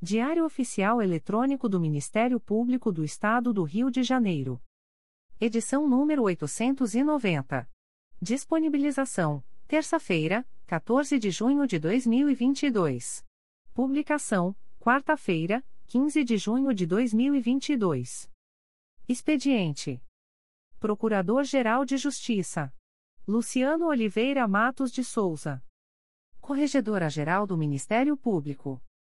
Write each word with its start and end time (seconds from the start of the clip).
Diário 0.00 0.44
Oficial 0.44 1.02
Eletrônico 1.02 1.68
do 1.68 1.80
Ministério 1.80 2.38
Público 2.38 2.92
do 2.92 3.02
Estado 3.02 3.52
do 3.52 3.64
Rio 3.64 3.90
de 3.90 4.04
Janeiro. 4.04 4.62
Edição 5.40 5.88
número 5.88 6.22
890. 6.22 7.68
Disponibilização: 8.22 9.42
terça-feira, 9.66 10.46
14 10.68 11.18
de 11.18 11.32
junho 11.32 11.66
de 11.66 11.80
2022. 11.80 13.26
Publicação: 13.74 14.54
quarta-feira, 14.78 15.66
15 15.88 16.22
de 16.22 16.36
junho 16.36 16.72
de 16.72 16.86
2022. 16.86 18.30
Expediente: 19.08 20.00
Procurador-Geral 20.78 21.84
de 21.84 21.96
Justiça 21.96 22.72
Luciano 23.26 23.86
Oliveira 23.88 24.46
Matos 24.46 24.92
de 24.92 25.02
Souza. 25.02 25.60
Corregedora-Geral 26.40 27.48
do 27.48 27.58
Ministério 27.58 28.16
Público. 28.16 28.80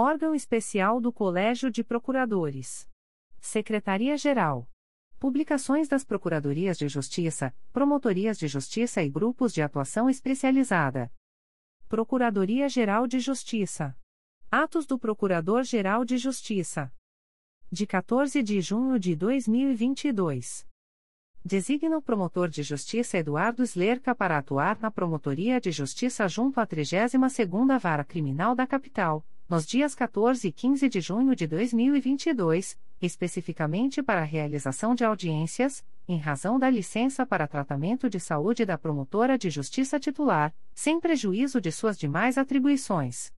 Órgão 0.00 0.32
Especial 0.32 1.00
do 1.00 1.12
Colégio 1.12 1.72
de 1.72 1.82
Procuradores. 1.82 2.88
Secretaria-Geral. 3.40 4.70
Publicações 5.18 5.88
das 5.88 6.04
Procuradorias 6.04 6.78
de 6.78 6.86
Justiça, 6.86 7.52
Promotorias 7.72 8.38
de 8.38 8.46
Justiça 8.46 9.02
e 9.02 9.10
Grupos 9.10 9.52
de 9.52 9.60
Atuação 9.60 10.08
Especializada. 10.08 11.12
Procuradoria-Geral 11.88 13.08
de 13.08 13.18
Justiça. 13.18 13.98
Atos 14.48 14.86
do 14.86 15.00
Procurador-Geral 15.00 16.04
de 16.04 16.16
Justiça. 16.16 16.94
De 17.68 17.84
14 17.84 18.40
de 18.40 18.60
junho 18.60 19.00
de 19.00 19.16
2022. 19.16 20.64
Designa 21.44 21.98
o 21.98 22.02
promotor 22.02 22.48
de 22.48 22.62
justiça 22.62 23.18
Eduardo 23.18 23.64
Slerca 23.64 24.14
para 24.14 24.38
atuar 24.38 24.78
na 24.78 24.92
Promotoria 24.92 25.60
de 25.60 25.72
Justiça 25.72 26.28
junto 26.28 26.60
à 26.60 26.66
32ª 26.68 27.80
Vara 27.80 28.04
Criminal 28.04 28.54
da 28.54 28.64
Capital, 28.64 29.26
nos 29.48 29.64
dias 29.64 29.94
14 29.94 30.46
e 30.46 30.52
15 30.52 30.88
de 30.90 31.00
junho 31.00 31.34
de 31.34 31.46
2022, 31.46 32.78
especificamente 33.00 34.02
para 34.02 34.20
a 34.20 34.24
realização 34.24 34.94
de 34.94 35.04
audiências, 35.04 35.82
em 36.06 36.18
razão 36.18 36.58
da 36.58 36.68
licença 36.68 37.24
para 37.24 37.48
tratamento 37.48 38.10
de 38.10 38.20
saúde 38.20 38.66
da 38.66 38.76
promotora 38.76 39.38
de 39.38 39.48
justiça 39.48 39.98
titular, 39.98 40.54
sem 40.74 41.00
prejuízo 41.00 41.62
de 41.62 41.72
suas 41.72 41.98
demais 41.98 42.36
atribuições. 42.36 43.32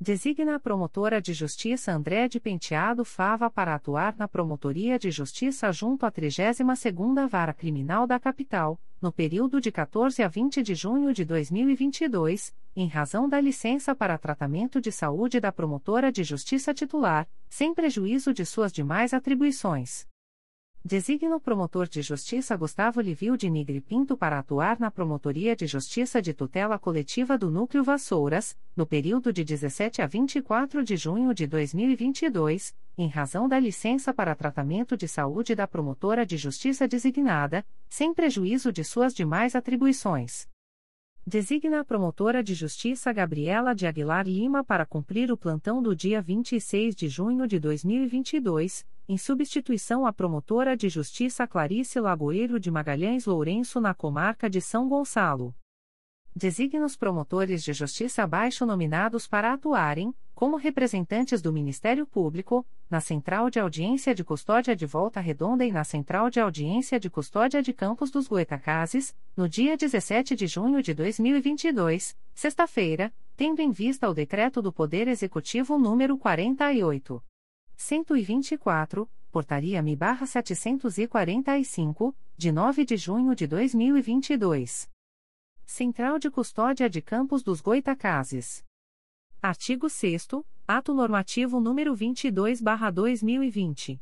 Designa 0.00 0.54
a 0.54 0.60
promotora 0.60 1.20
de 1.20 1.32
justiça 1.32 1.90
André 1.90 2.28
de 2.28 2.38
Penteado 2.38 3.04
Fava 3.04 3.50
para 3.50 3.74
atuar 3.74 4.14
na 4.16 4.28
Promotoria 4.28 4.96
de 4.96 5.10
Justiça 5.10 5.72
junto 5.72 6.06
à 6.06 6.12
32ª 6.12 7.26
Vara 7.26 7.52
Criminal 7.52 8.06
da 8.06 8.16
Capital, 8.20 8.80
no 9.02 9.10
período 9.10 9.60
de 9.60 9.72
14 9.72 10.22
a 10.22 10.28
20 10.28 10.62
de 10.62 10.72
junho 10.72 11.12
de 11.12 11.24
2022, 11.24 12.54
em 12.76 12.86
razão 12.86 13.28
da 13.28 13.40
licença 13.40 13.92
para 13.92 14.16
tratamento 14.16 14.80
de 14.80 14.92
saúde 14.92 15.40
da 15.40 15.50
promotora 15.50 16.12
de 16.12 16.22
justiça 16.22 16.72
titular, 16.72 17.28
sem 17.48 17.74
prejuízo 17.74 18.32
de 18.32 18.46
suas 18.46 18.72
demais 18.72 19.12
atribuições. 19.12 20.06
Designa 20.84 21.34
o 21.34 21.40
promotor 21.40 21.88
de 21.88 22.00
justiça 22.02 22.56
Gustavo 22.56 23.00
Livio 23.00 23.36
de 23.36 23.50
Nigre 23.50 23.80
Pinto 23.80 24.16
para 24.16 24.38
atuar 24.38 24.78
na 24.78 24.90
Promotoria 24.90 25.56
de 25.56 25.66
Justiça 25.66 26.22
de 26.22 26.32
Tutela 26.32 26.78
Coletiva 26.78 27.36
do 27.36 27.50
Núcleo 27.50 27.82
Vassouras, 27.82 28.56
no 28.76 28.86
período 28.86 29.32
de 29.32 29.42
17 29.42 30.00
a 30.00 30.06
24 30.06 30.84
de 30.84 30.96
junho 30.96 31.34
de 31.34 31.48
2022, 31.48 32.74
em 32.96 33.08
razão 33.08 33.48
da 33.48 33.58
licença 33.58 34.14
para 34.14 34.36
tratamento 34.36 34.96
de 34.96 35.08
saúde 35.08 35.54
da 35.54 35.66
promotora 35.66 36.24
de 36.24 36.36
justiça 36.36 36.86
designada, 36.86 37.66
sem 37.88 38.14
prejuízo 38.14 38.72
de 38.72 38.84
suas 38.84 39.12
demais 39.12 39.56
atribuições. 39.56 40.48
Designa 41.28 41.80
a 41.80 41.84
promotora 41.84 42.42
de 42.42 42.54
justiça 42.54 43.12
Gabriela 43.12 43.74
de 43.74 43.86
Aguilar 43.86 44.26
Lima 44.26 44.64
para 44.64 44.86
cumprir 44.86 45.30
o 45.30 45.36
plantão 45.36 45.82
do 45.82 45.94
dia 45.94 46.22
26 46.22 46.96
de 46.96 47.06
junho 47.06 47.46
de 47.46 47.60
2022, 47.60 48.86
em 49.06 49.18
substituição 49.18 50.06
à 50.06 50.12
promotora 50.12 50.74
de 50.74 50.88
justiça 50.88 51.46
Clarice 51.46 52.00
Lagoeiro 52.00 52.58
de 52.58 52.70
Magalhães 52.70 53.26
Lourenço 53.26 53.78
na 53.78 53.92
comarca 53.92 54.48
de 54.48 54.62
São 54.62 54.88
Gonçalo. 54.88 55.54
Designa 56.34 56.86
os 56.86 56.96
promotores 56.96 57.62
de 57.62 57.74
justiça 57.74 58.22
abaixo 58.22 58.64
nominados 58.64 59.26
para 59.26 59.52
atuarem, 59.52 60.14
como 60.38 60.56
representantes 60.56 61.42
do 61.42 61.52
Ministério 61.52 62.06
Público, 62.06 62.64
na 62.88 63.00
Central 63.00 63.50
de 63.50 63.58
Audiência 63.58 64.14
de 64.14 64.22
Custódia 64.22 64.76
de 64.76 64.86
Volta 64.86 65.18
Redonda 65.18 65.66
e 65.66 65.72
na 65.72 65.82
Central 65.82 66.30
de 66.30 66.38
Audiência 66.38 67.00
de 67.00 67.10
Custódia 67.10 67.60
de 67.60 67.72
Campos 67.72 68.08
dos 68.08 68.28
Goitacazes, 68.28 69.16
no 69.36 69.48
dia 69.48 69.76
17 69.76 70.36
de 70.36 70.46
junho 70.46 70.80
de 70.80 70.94
2022, 70.94 72.16
sexta-feira, 72.32 73.12
tendo 73.36 73.60
em 73.60 73.72
vista 73.72 74.08
o 74.08 74.14
decreto 74.14 74.62
do 74.62 74.72
Poder 74.72 75.08
Executivo 75.08 75.76
número 75.76 76.16
48. 76.16 77.20
124, 77.76 79.10
Portaria 79.32 79.82
MI/745, 79.82 82.14
de 82.36 82.52
9 82.52 82.84
de 82.84 82.96
junho 82.96 83.34
de 83.34 83.48
2022. 83.48 84.88
Central 85.66 86.20
de 86.20 86.30
Custódia 86.30 86.88
de 86.88 87.02
Campos 87.02 87.42
dos 87.42 87.60
Goitacazes. 87.60 88.67
Artigo 89.40 89.88
6 89.88 90.26
Ato 90.66 90.92
Normativo 90.92 91.60
número 91.60 91.94
22/2020. 91.94 94.00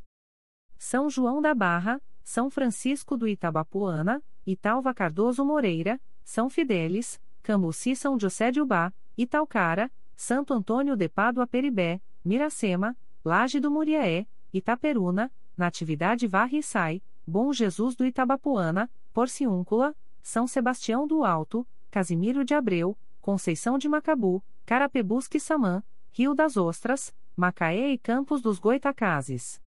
São 0.78 1.10
João 1.10 1.42
da 1.42 1.54
Barra, 1.54 2.00
São 2.24 2.48
Francisco 2.48 3.18
do 3.18 3.28
Itabapuana, 3.28 4.22
Italva 4.46 4.94
Cardoso 4.94 5.44
Moreira, 5.44 6.00
São 6.24 6.48
Fidélis, 6.48 7.20
Cambuci 7.42 7.94
São 7.94 8.18
José 8.18 8.50
de 8.50 8.62
Ubá, 8.62 8.90
Italcara, 9.14 9.92
Santo 10.16 10.54
Antônio 10.54 10.96
de 10.96 11.06
Pádua 11.06 11.46
Peribé, 11.46 12.00
Miracema, 12.24 12.96
Laje 13.22 13.60
do 13.60 13.70
Muriaé, 13.70 14.26
Itaperuna, 14.54 15.30
Natividade 15.54 16.26
Varre 16.26 16.60
e 16.60 16.62
Sai, 16.62 17.02
Bom 17.26 17.52
Jesus 17.52 17.94
do 17.94 18.06
Itabapuana, 18.06 18.90
Porciúncula, 19.12 19.94
São 20.22 20.46
Sebastião 20.46 21.06
do 21.06 21.26
Alto, 21.26 21.68
Casimiro 21.90 22.42
de 22.42 22.54
Abreu, 22.54 22.96
Conceição 23.20 23.76
de 23.76 23.86
Macabu, 23.86 24.42
Carapebusque 24.66 25.38
Samã, 25.38 25.84
Rio 26.10 26.34
das 26.34 26.56
Ostras, 26.56 27.14
Macaé 27.36 27.92
e 27.92 27.98
Campos 27.98 28.42
dos 28.42 28.58
Goitacazes. 28.58 29.62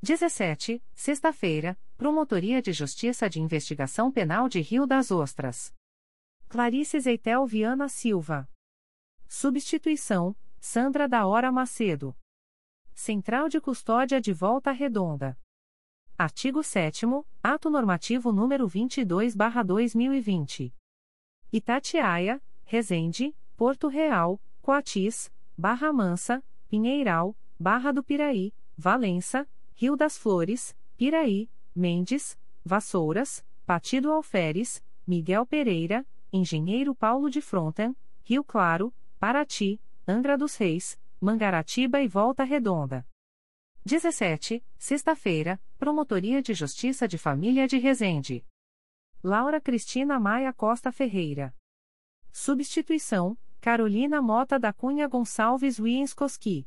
17, 0.00 0.80
sexta-feira, 0.94 1.76
Promotoria 1.96 2.62
de 2.62 2.72
Justiça 2.72 3.28
de 3.28 3.40
Investigação 3.40 4.12
Penal 4.12 4.48
de 4.48 4.60
Rio 4.60 4.86
das 4.86 5.10
Ostras. 5.10 5.74
Clarice 6.48 7.00
Zeitel 7.00 7.44
Viana 7.44 7.88
Silva. 7.88 8.48
Substituição, 9.26 10.36
Sandra 10.60 11.08
da 11.08 11.26
Hora 11.26 11.50
Macedo. 11.50 12.16
Central 12.94 13.48
de 13.48 13.60
Custódia 13.60 14.20
de 14.20 14.32
Volta 14.32 14.70
Redonda. 14.70 15.36
Artigo 16.16 16.62
7 16.62 17.04
Ato 17.42 17.68
Normativo 17.68 18.30
número 18.30 18.68
22/2020. 18.68 20.72
Itatiaia, 21.52 22.40
Resende, 22.62 23.34
Porto 23.60 23.88
Real, 23.88 24.40
Coatis, 24.62 25.30
Barra 25.54 25.92
Mansa, 25.92 26.42
Pinheiral, 26.66 27.36
Barra 27.58 27.92
do 27.92 28.02
Piraí, 28.02 28.54
Valença, 28.74 29.46
Rio 29.74 29.98
das 29.98 30.16
Flores, 30.16 30.74
Piraí, 30.96 31.46
Mendes, 31.76 32.38
Vassouras, 32.64 33.44
Partido 33.66 34.10
Alferes, 34.10 34.82
Miguel 35.06 35.44
Pereira, 35.44 36.06
Engenheiro 36.32 36.94
Paulo 36.94 37.28
de 37.28 37.42
Fronten, 37.42 37.94
Rio 38.22 38.42
Claro, 38.42 38.94
Paraty, 39.18 39.78
Angra 40.08 40.38
dos 40.38 40.56
Reis, 40.56 40.98
Mangaratiba 41.20 42.00
e 42.00 42.08
Volta 42.08 42.44
Redonda. 42.44 43.06
17, 43.84 44.64
sexta-feira, 44.78 45.60
Promotoria 45.76 46.40
de 46.40 46.54
Justiça 46.54 47.06
de 47.06 47.18
Família 47.18 47.68
de 47.68 47.76
Resende. 47.76 48.42
Laura 49.22 49.60
Cristina 49.60 50.18
Maia 50.18 50.50
Costa 50.50 50.90
Ferreira. 50.90 51.54
Substituição, 52.32 53.36
Carolina 53.60 54.20
Mota 54.22 54.58
da 54.58 54.72
Cunha 54.72 55.06
Gonçalves 55.06 55.78
Wienskoski. 55.78 56.66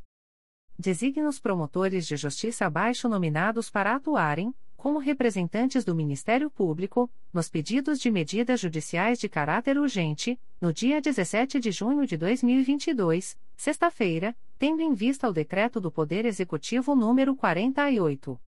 Designa 0.77 1.27
os 1.27 1.39
promotores 1.39 2.05
de 2.05 2.15
justiça 2.15 2.67
abaixo 2.67 3.09
nominados 3.09 3.71
para 3.71 3.95
atuarem, 3.95 4.53
como 4.77 4.99
representantes 4.99 5.83
do 5.83 5.95
Ministério 5.95 6.51
Público, 6.51 7.09
nos 7.33 7.49
pedidos 7.49 7.99
de 7.99 8.11
medidas 8.11 8.59
judiciais 8.59 9.17
de 9.17 9.27
caráter 9.27 9.79
urgente, 9.79 10.39
no 10.61 10.71
dia 10.71 11.01
17 11.01 11.59
de 11.59 11.71
junho 11.71 12.05
de 12.05 12.15
2022, 12.15 13.35
sexta-feira, 13.57 14.37
tendo 14.59 14.83
em 14.83 14.93
vista 14.93 15.27
o 15.27 15.33
decreto 15.33 15.81
do 15.81 15.91
Poder 15.91 16.25
Executivo 16.25 16.93
número 16.93 17.35
48. 17.35 18.39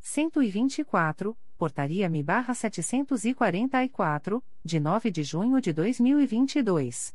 124, 0.00 1.38
Portaria 1.56 2.08
MI/744, 2.08 4.42
de 4.64 4.80
9 4.80 5.08
de 5.08 5.22
junho 5.22 5.60
de 5.60 5.72
2022. 5.72 7.14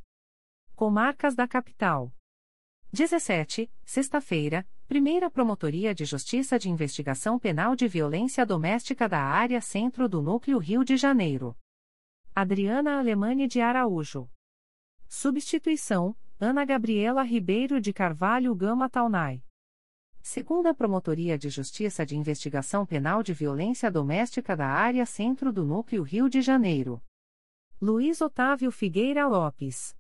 Comarcas 0.78 1.34
da 1.34 1.48
Capital. 1.48 2.14
17, 2.94 3.68
sexta-feira, 3.84 4.64
Primeira 4.88 5.28
Promotoria 5.28 5.92
de 5.92 6.06
Justiça 6.06 6.60
de 6.60 6.70
Investigação 6.70 7.40
Penal 7.40 7.76
de 7.76 7.88
Violência 7.88 8.46
Doméstica 8.46 9.10
da 9.10 9.20
Área 9.20 9.60
Centro 9.60 10.08
do 10.08 10.22
Núcleo 10.22 10.60
Rio 10.60 10.84
de 10.84 10.96
Janeiro. 10.96 11.58
Adriana 12.36 13.00
Alemane 13.00 13.48
de 13.48 13.60
Araújo. 13.60 14.30
Substituição: 15.10 16.16
Ana 16.40 16.64
Gabriela 16.64 17.24
Ribeiro 17.24 17.82
de 17.82 17.92
Carvalho 17.92 18.54
Gama 18.54 18.88
Taunay. 18.88 19.44
Segunda 20.22 20.76
Promotoria 20.76 21.40
de 21.40 21.50
Justiça 21.50 22.06
de 22.06 22.16
Investigação 22.16 22.86
Penal 22.86 23.24
de 23.24 23.34
Violência 23.34 23.90
Doméstica 23.90 24.56
da 24.56 24.68
Área 24.68 25.08
Centro 25.08 25.52
do 25.52 25.66
Núcleo 25.66 26.04
Rio 26.04 26.30
de 26.30 26.40
Janeiro. 26.40 27.02
Luiz 27.82 28.22
Otávio 28.22 28.72
Figueira 28.72 29.28
Lopes. 29.28 29.97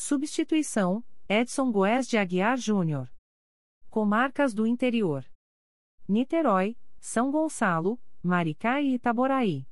Substituição: 0.00 1.02
Edson 1.28 1.72
Goes 1.72 2.06
de 2.06 2.16
Aguiar 2.16 2.56
Júnior. 2.56 3.10
Comarcas 3.90 4.54
do 4.54 4.64
Interior. 4.64 5.24
Niterói, 6.08 6.76
São 7.00 7.32
Gonçalo, 7.32 8.00
Maricá 8.22 8.80
e 8.80 8.94
Itaboraí. 8.94 9.66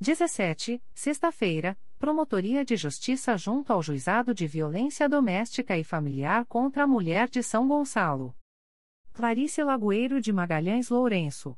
17, 0.00 0.82
sexta-feira, 0.94 1.78
Promotoria 1.98 2.64
de 2.64 2.76
Justiça 2.76 3.36
junto 3.36 3.74
ao 3.74 3.82
Juizado 3.82 4.32
de 4.32 4.46
Violência 4.46 5.06
Doméstica 5.06 5.76
e 5.76 5.84
Familiar 5.84 6.46
contra 6.46 6.84
a 6.84 6.86
Mulher 6.86 7.28
de 7.28 7.42
São 7.42 7.68
Gonçalo. 7.68 8.34
Clarice 9.12 9.62
Lagoeiro 9.62 10.18
de 10.18 10.32
Magalhães 10.32 10.88
Lourenço. 10.88 11.54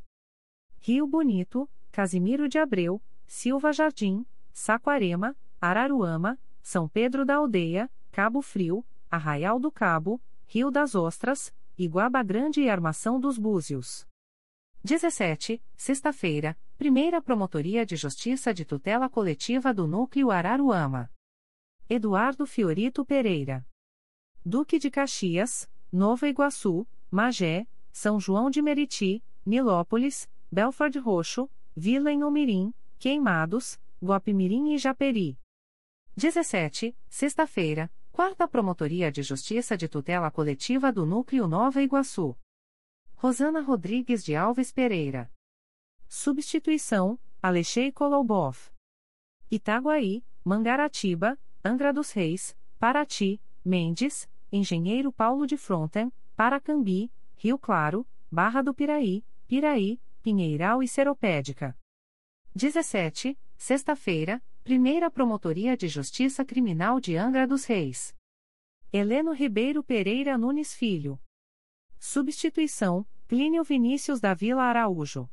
Rio 0.81 1.07
Bonito, 1.07 1.71
Casimiro 1.93 2.49
de 2.49 2.59
Abreu, 2.59 3.01
Silva 3.25 3.73
Jardim, 3.73 4.27
Saquarema, 4.53 5.37
Araruama, 5.61 6.37
São 6.65 6.89
Pedro 6.89 7.27
da 7.27 7.37
Aldeia, 7.37 7.91
Cabo 8.11 8.41
Frio, 8.41 8.85
Arraial 9.11 9.61
do 9.61 9.71
Cabo, 9.71 10.19
Rio 10.47 10.71
das 10.71 10.95
Ostras, 10.95 11.55
Iguaba 11.77 12.23
Grande 12.23 12.63
e 12.63 12.71
Armação 12.71 13.21
dos 13.21 13.37
Búzios. 13.37 14.07
17, 14.83 15.63
sexta-feira, 15.77 16.59
Primeira 16.79 17.21
Promotoria 17.21 17.85
de 17.85 17.97
Justiça 17.97 18.53
de 18.55 18.65
Tutela 18.65 19.11
Coletiva 19.11 19.75
do 19.75 19.87
Núcleo 19.87 20.31
Araruama. 20.31 21.11
Eduardo 21.89 22.47
Fiorito 22.47 23.05
Pereira. 23.05 23.65
Duque 24.43 24.79
de 24.79 24.91
Caxias, 24.91 25.71
Nova 25.93 26.27
Iguaçu, 26.27 26.87
Magé, 27.11 27.67
São 27.93 28.19
João 28.19 28.49
de 28.49 28.63
Meriti, 28.63 29.23
Nilópolis, 29.45 30.29
Belford 30.51 30.99
Roxo, 30.99 31.51
Vila 31.77 32.11
em 32.11 32.25
Umirim, 32.25 32.73
Queimados, 32.99 33.79
Guapimirim 34.03 34.73
e 34.73 34.79
Japeri. 34.79 35.39
17, 36.17 36.97
sexta-feira, 37.09 37.91
Quarta 38.13 38.47
Promotoria 38.47 39.11
de 39.11 39.21
Justiça 39.21 39.77
de 39.77 39.89
Tutela 39.89 40.31
Coletiva 40.31 40.93
do 40.93 41.05
Núcleo 41.05 41.49
Nova 41.49 41.83
Iguaçu. 41.83 42.39
Rosana 43.17 43.61
Rodrigues 43.61 44.25
de 44.25 44.37
Alves 44.37 44.71
Pereira. 44.71 45.29
Substituição: 46.09 47.19
Alexei 47.43 47.91
Kolobov. 47.91 48.71
Itaguaí, 49.51 50.25
Mangaratiba, 50.45 51.37
Angra 51.65 51.93
dos 51.93 52.13
Reis, 52.13 52.57
Paraty, 52.79 53.43
Mendes, 53.65 54.31
Engenheiro 54.53 55.11
Paulo 55.11 55.49
de 55.49 55.57
Fronten, 55.57 56.13
Paracambi, 56.37 57.11
Rio 57.37 57.59
Claro, 57.59 58.07
Barra 58.31 58.63
do 58.63 58.73
Piraí, 58.73 59.25
Piraí, 59.49 60.01
Pinheiral 60.23 60.81
e 60.81 60.87
Seropédica. 60.87 61.77
17, 62.55 63.37
sexta-feira, 63.57 64.41
Primeira 64.65 65.11
Promotoria 65.11 65.77
de 65.77 65.89
Justiça 65.89 66.43
Criminal 66.43 66.99
de 66.99 67.19
Angra 67.19 67.47
dos 67.47 67.67
Reis. 67.67 68.17
Heleno 68.91 69.35
Ribeiro 69.35 69.85
Pereira 69.85 70.39
Nunes 70.39 70.73
Filho. 70.73 71.21
Substituição: 71.99 73.07
Plínio 73.29 73.63
Vinícius 73.63 74.23
da 74.23 74.33
Vila 74.33 74.63
Araújo. 74.63 75.29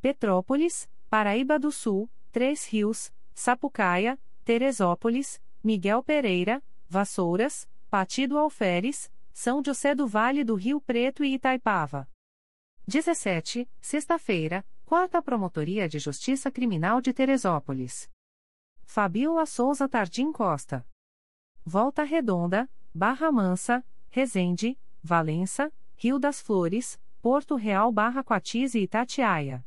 Petrópolis, 0.00 0.90
Paraíba 1.08 1.56
do 1.56 1.70
Sul, 1.70 2.10
Três 2.32 2.66
Rios, 2.66 3.12
Sapucaia, 3.32 4.18
Teresópolis, 4.44 5.40
Miguel 5.62 6.02
Pereira, 6.02 6.60
Vassouras, 6.88 7.70
Partido 7.88 8.36
Alferes, 8.36 9.08
São 9.32 9.62
José 9.64 9.94
do 9.94 10.04
Vale 10.08 10.42
do 10.42 10.56
Rio 10.56 10.80
Preto 10.80 11.22
e 11.22 11.34
Itaipava. 11.34 12.10
17, 12.88 13.70
sexta-feira, 13.80 14.66
Quarta 14.84 15.22
Promotoria 15.22 15.88
de 15.88 16.00
Justiça 16.00 16.50
Criminal 16.50 17.00
de 17.00 17.12
Teresópolis. 17.12 18.10
Fabiola 18.90 19.44
Souza 19.44 19.86
Tardim 19.86 20.32
Costa. 20.32 20.82
Volta 21.62 22.04
Redonda, 22.04 22.70
Barra 22.92 23.30
Mansa, 23.30 23.84
Resende, 24.08 24.78
Valença, 25.02 25.70
Rio 25.94 26.18
das 26.18 26.40
Flores, 26.40 26.98
Porto 27.20 27.54
Real 27.54 27.92
Barra 27.92 28.24
Coatis 28.24 28.74
e 28.74 28.78
Itatiaia. 28.80 29.62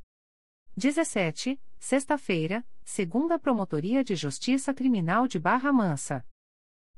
17, 0.75 1.61
sexta-feira, 1.79 2.65
segunda 2.83 3.37
Promotoria 3.37 4.03
de 4.03 4.15
Justiça 4.15 4.73
Criminal 4.73 5.27
de 5.27 5.37
Barra 5.37 5.71
Mansa. 5.71 6.25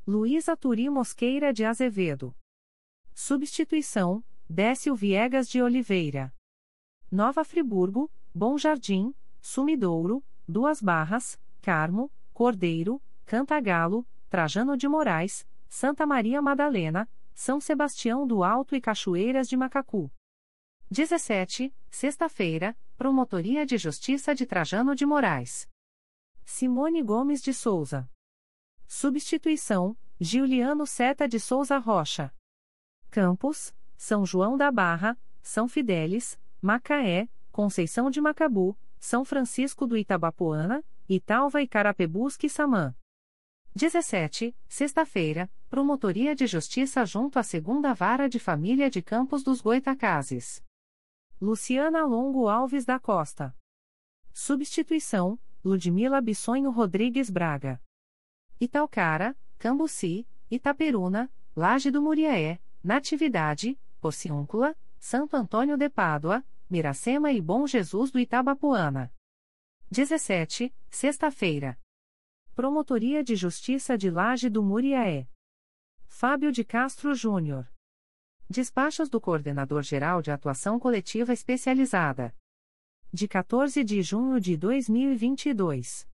Luísa 0.07 0.55
Turi 0.55 0.89
Mosqueira 0.89 1.51
de 1.51 1.65
Azevedo. 1.65 2.33
Substituição, 3.13 4.23
Décio 4.49 4.95
Viegas 4.95 5.49
de 5.49 5.61
Oliveira. 5.61 6.33
Nova 7.11 7.43
Friburgo, 7.43 8.09
Bom 8.33 8.57
Jardim, 8.57 9.13
Sumidouro, 9.41 10.23
Duas 10.47 10.81
Barras, 10.81 11.37
Carmo, 11.63 12.12
Cordeiro, 12.34 13.01
Cantagalo, 13.25 14.05
Trajano 14.29 14.75
de 14.75 14.86
Moraes, 14.86 15.48
Santa 15.70 16.05
Maria 16.05 16.41
Madalena, 16.41 17.10
São 17.34 17.62
Sebastião 17.62 18.27
do 18.27 18.43
Alto 18.43 18.75
e 18.75 18.82
Cachoeiras 18.82 19.48
de 19.48 19.55
Macacu. 19.55 20.12
17, 20.91 21.74
sexta-feira, 21.89 22.77
Promotoria 22.98 23.65
de 23.65 23.77
Justiça 23.77 24.36
de 24.36 24.46
Trajano 24.46 24.93
de 24.93 25.05
Moraes. 25.05 25.70
Simone 26.43 27.01
Gomes 27.01 27.41
de 27.41 27.53
Souza. 27.53 28.10
Substituição: 28.86 29.96
Giuliano 30.20 30.86
Seta 30.86 31.29
de 31.29 31.39
Souza 31.39 31.77
Rocha. 31.77 32.29
Campos, 33.10 33.74
São 33.96 34.25
João 34.25 34.58
da 34.58 34.70
Barra, 34.70 35.17
São 35.41 35.70
Fidélis, 35.70 36.38
Macaé, 36.62 37.29
Conceição 37.53 38.12
de 38.12 38.20
Macabu, 38.20 38.77
São 39.00 39.24
Francisco 39.24 39.88
do 39.88 39.96
Itabapoana, 39.96 40.84
Italva 41.07 41.62
e 41.62 41.67
Carapebus 41.67 42.38
Samã. 42.50 42.95
17, 43.75 44.55
sexta-feira, 44.69 45.51
Promotoria 45.69 46.33
de 46.33 46.48
Justiça 46.48 47.05
junto 47.05 47.38
à 47.38 47.43
Segunda 47.43 47.93
Vara 47.93 48.29
de 48.29 48.39
Família 48.39 48.89
de 48.89 49.01
Campos 49.01 49.43
dos 49.43 49.60
Goitacazes. 49.60 50.63
Luciana 51.41 52.05
Longo 52.05 52.48
Alves 52.48 52.86
da 52.86 53.00
Costa. 53.00 53.53
Substituição, 54.31 55.38
Ludmila 55.62 56.22
Bissonho 56.22 56.72
Rodrigues 56.72 57.29
Braga. 57.29 57.81
Italcara, 58.57 59.36
Cambuci, 59.60 60.25
Itaperuna, 60.50 61.29
Laje 61.53 61.91
do 61.91 62.01
Muriaé, 62.01 62.62
Natividade, 62.81 63.77
Porciúncula, 64.00 64.74
Santo 64.98 65.36
Antônio 65.36 65.75
de 65.75 65.89
Pádua, 65.89 66.45
Miracema 66.69 67.29
e 67.33 67.41
Bom 67.41 67.67
Jesus 67.67 68.10
do 68.10 68.19
Itabapuana. 68.19 69.12
17, 69.93 70.73
sexta-feira. 70.89 71.77
Promotoria 72.55 73.23
de 73.23 73.35
Justiça 73.35 73.95
de 73.95 74.09
Laje 74.09 74.50
do 74.50 74.63
Muriaé. 74.63 75.27
Fábio 76.07 76.51
de 76.51 76.65
Castro 76.65 77.13
Júnior. 77.13 77.71
Despachos 78.50 79.07
do 79.07 79.21
Coordenador-Geral 79.21 80.23
de 80.23 80.31
Atuação 80.31 80.79
Coletiva 80.79 81.31
Especializada. 81.31 82.35
De 83.13 83.27
14 83.27 83.83
de 83.83 84.01
junho 84.01 84.39
de 84.39 84.57
2022. 84.57 86.09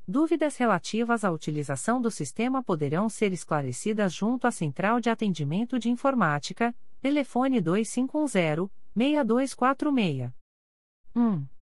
Dúvidas 0.06 0.56
relativas 0.56 1.24
à 1.24 1.30
utilização 1.30 2.00
do 2.00 2.10
sistema 2.10 2.62
poderão 2.62 3.08
ser 3.08 3.32
esclarecidas 3.32 4.12
junto 4.12 4.46
à 4.46 4.50
Central 4.50 5.00
de 5.00 5.08
Atendimento 5.08 5.78
de 5.78 5.88
Informática, 5.88 6.74
telefone 7.00 7.62
2510-6246. 7.62 10.32
1. 11.14 11.59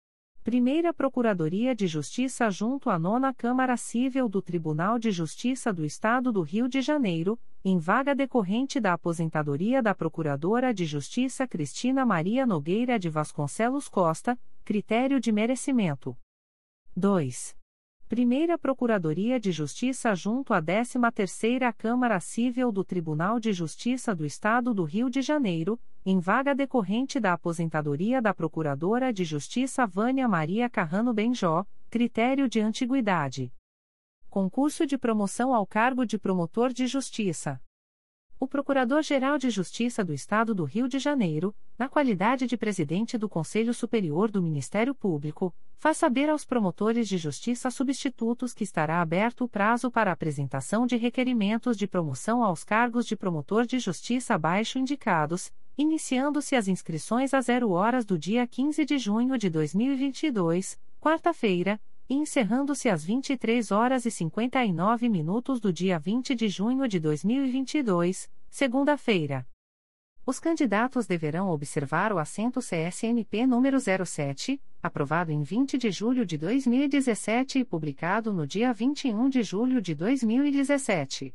Primeira 0.47 0.93
Procuradoria 0.93 1.75
de 1.75 1.87
Justiça 1.87 2.49
junto 2.49 2.89
à 2.89 2.97
Nona 2.97 3.33
Câmara 3.33 3.75
Civil 3.75 4.29
do 4.29 4.41
Tribunal 4.41 4.97
de 4.97 5.11
Justiça 5.11 5.73
do 5.73 5.83
Estado 5.83 6.31
do 6.31 6.41
Rio 6.41 6.69
de 6.69 6.79
Janeiro, 6.79 7.37
em 7.65 7.77
vaga 7.77 8.15
decorrente 8.15 8.79
da 8.79 8.93
aposentadoria 8.93 9.83
da 9.83 9.93
Procuradora 9.93 10.73
de 10.73 10.85
Justiça 10.85 11.45
Cristina 11.45 12.05
Maria 12.05 12.45
Nogueira 12.45 12.97
de 12.97 13.09
Vasconcelos 13.09 13.89
Costa, 13.89 14.39
critério 14.63 15.19
de 15.19 15.33
merecimento. 15.33 16.15
2. 16.95 17.56
Primeira 18.07 18.57
Procuradoria 18.57 19.37
de 19.37 19.51
Justiça 19.51 20.15
junto 20.15 20.53
à 20.53 20.61
13ª 20.61 21.73
Câmara 21.73 22.21
Civil 22.21 22.71
do 22.71 22.81
Tribunal 22.81 23.37
de 23.37 23.51
Justiça 23.51 24.15
do 24.15 24.25
Estado 24.25 24.73
do 24.73 24.85
Rio 24.85 25.09
de 25.09 25.21
Janeiro, 25.21 25.77
em 26.05 26.17
vaga 26.17 26.55
decorrente 26.55 27.19
da 27.19 27.33
aposentadoria 27.33 28.21
da 28.21 28.33
Procuradora 28.33 29.11
de 29.11 29.25
Justiça 29.25 29.85
Vânia 29.85 30.25
Maria 30.25 30.69
Carrano 30.69 31.13
Benjó, 31.13 31.65
critério 31.89 32.47
de 32.47 32.61
antiguidade. 32.61 33.51
Concurso 34.29 34.87
de 34.87 34.97
promoção 34.97 35.53
ao 35.53 35.67
cargo 35.67 36.05
de 36.05 36.17
promotor 36.17 36.71
de 36.71 36.87
justiça. 36.87 37.59
O 38.39 38.47
Procurador-Geral 38.47 39.39
de 39.39 39.49
Justiça 39.49 40.05
do 40.05 40.13
Estado 40.13 40.53
do 40.53 40.63
Rio 40.63 40.87
de 40.87 40.99
Janeiro, 40.99 41.55
na 41.75 41.89
qualidade 41.89 42.45
de 42.45 42.55
presidente 42.55 43.17
do 43.17 43.27
Conselho 43.27 43.73
Superior 43.73 44.29
do 44.29 44.43
Ministério 44.43 44.93
Público, 44.93 45.51
faz 45.79 45.97
saber 45.97 46.29
aos 46.29 46.45
promotores 46.45 47.07
de 47.07 47.17
justiça 47.17 47.71
substitutos 47.71 48.53
que 48.53 48.63
estará 48.63 49.01
aberto 49.01 49.43
o 49.43 49.49
prazo 49.49 49.89
para 49.89 50.11
apresentação 50.11 50.85
de 50.85 50.95
requerimentos 50.97 51.75
de 51.75 51.87
promoção 51.87 52.43
aos 52.43 52.63
cargos 52.63 53.07
de 53.07 53.15
promotor 53.15 53.65
de 53.65 53.79
justiça 53.79 54.35
abaixo 54.35 54.77
indicados, 54.77 55.51
iniciando-se 55.75 56.55
as 56.55 56.67
inscrições 56.67 57.33
a 57.33 57.41
zero 57.41 57.71
horas 57.71 58.05
do 58.05 58.19
dia 58.19 58.45
15 58.45 58.85
de 58.85 58.99
junho 58.99 59.35
de 59.35 59.49
2022, 59.49 60.79
quarta-feira, 61.01 61.81
encerrando-se 62.15 62.89
às 62.89 63.03
23 63.03 63.71
horas 63.71 64.05
e 64.05 64.11
59 64.11 65.09
minutos 65.09 65.59
do 65.59 65.73
dia 65.73 65.99
20 65.99 66.35
de 66.35 66.47
junho 66.47 66.87
de 66.87 66.99
2022, 66.99 68.29
segunda-feira. 68.49 69.45
Os 70.25 70.39
candidatos 70.39 71.07
deverão 71.07 71.49
observar 71.49 72.11
o 72.11 72.19
assento 72.19 72.59
CSNP 72.59 73.47
número 73.47 73.77
07, 73.79 74.61
aprovado 74.83 75.31
em 75.31 75.41
20 75.41 75.77
de 75.77 75.89
julho 75.89 76.25
de 76.25 76.37
2017 76.37 77.59
e 77.59 77.65
publicado 77.65 78.33
no 78.33 78.45
dia 78.45 78.73
21 78.73 79.29
de 79.29 79.41
julho 79.41 79.81
de 79.81 79.95
2017. 79.95 81.33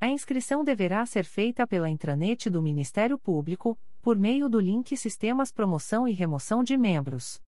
A 0.00 0.08
inscrição 0.08 0.62
deverá 0.62 1.04
ser 1.06 1.24
feita 1.24 1.66
pela 1.66 1.88
intranet 1.88 2.50
do 2.50 2.62
Ministério 2.62 3.18
Público, 3.18 3.78
por 4.02 4.16
meio 4.18 4.48
do 4.48 4.60
link 4.60 4.96
Sistemas 4.96 5.50
Promoção 5.50 6.06
e 6.06 6.12
Remoção 6.12 6.62
de 6.62 6.76
Membros. 6.76 7.40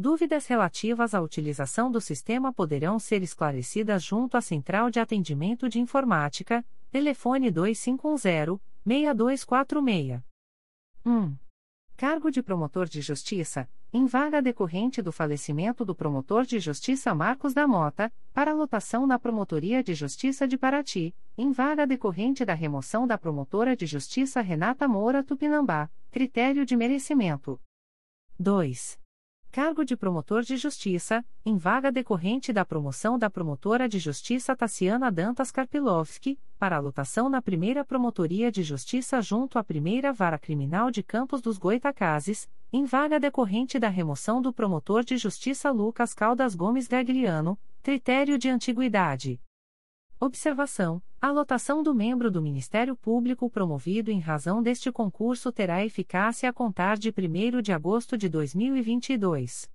Dúvidas 0.00 0.46
relativas 0.46 1.12
à 1.12 1.20
utilização 1.20 1.90
do 1.90 2.00
sistema 2.00 2.52
poderão 2.52 3.00
ser 3.00 3.20
esclarecidas 3.20 4.00
junto 4.00 4.36
à 4.36 4.40
Central 4.40 4.90
de 4.90 5.00
Atendimento 5.00 5.68
de 5.68 5.80
Informática, 5.80 6.64
telefone 6.88 7.50
2510-6246. 7.50 10.22
1. 11.04 11.36
Cargo 11.96 12.30
de 12.30 12.44
Promotor 12.44 12.88
de 12.88 13.00
Justiça, 13.00 13.68
em 13.92 14.06
vaga 14.06 14.40
decorrente 14.40 15.02
do 15.02 15.10
falecimento 15.10 15.84
do 15.84 15.96
Promotor 15.96 16.44
de 16.44 16.60
Justiça 16.60 17.12
Marcos 17.12 17.52
da 17.52 17.66
Mota, 17.66 18.12
para 18.32 18.54
lotação 18.54 19.04
na 19.04 19.18
Promotoria 19.18 19.82
de 19.82 19.94
Justiça 19.94 20.46
de 20.46 20.56
Paraty, 20.56 21.12
em 21.36 21.50
vaga 21.50 21.84
decorrente 21.84 22.44
da 22.44 22.54
remoção 22.54 23.04
da 23.04 23.18
Promotora 23.18 23.74
de 23.74 23.84
Justiça 23.84 24.40
Renata 24.42 24.86
Moura 24.86 25.24
Tupinambá, 25.24 25.90
critério 26.12 26.64
de 26.64 26.76
merecimento. 26.76 27.60
2 28.38 28.96
cargo 29.58 29.84
de 29.84 29.96
promotor 29.96 30.42
de 30.42 30.56
justiça, 30.56 31.24
em 31.44 31.56
vaga 31.56 31.90
decorrente 31.90 32.52
da 32.52 32.64
promoção 32.64 33.18
da 33.18 33.28
promotora 33.28 33.88
de 33.88 33.98
justiça 33.98 34.54
Tassiana 34.54 35.10
Dantas 35.10 35.50
Karpilovski, 35.50 36.38
para 36.60 36.78
lotação 36.78 37.28
na 37.28 37.42
primeira 37.42 37.84
Promotoria 37.84 38.52
de 38.52 38.62
Justiça 38.62 39.20
junto 39.20 39.58
à 39.58 39.64
primeira 39.64 40.12
Vara 40.12 40.38
Criminal 40.38 40.92
de 40.92 41.02
Campos 41.02 41.40
dos 41.42 41.58
Goitacazes, 41.58 42.48
em 42.72 42.84
vaga 42.84 43.18
decorrente 43.18 43.80
da 43.80 43.88
remoção 43.88 44.40
do 44.40 44.52
promotor 44.52 45.02
de 45.02 45.16
justiça 45.16 45.72
Lucas 45.72 46.14
Caldas 46.14 46.54
Gomes 46.54 46.86
Gagliano, 46.86 47.58
critério 47.82 48.38
de 48.38 48.48
antiguidade. 48.48 49.40
Observação: 50.20 51.00
a 51.20 51.30
lotação 51.30 51.80
do 51.80 51.94
membro 51.94 52.28
do 52.28 52.42
Ministério 52.42 52.96
Público 52.96 53.48
promovido 53.48 54.10
em 54.10 54.18
razão 54.18 54.60
deste 54.60 54.90
concurso 54.90 55.52
terá 55.52 55.84
eficácia 55.84 56.50
a 56.50 56.52
contar 56.52 56.98
de 56.98 57.10
1 57.10 57.62
de 57.62 57.72
agosto 57.72 58.18
de 58.18 58.28
2022. 58.28 59.70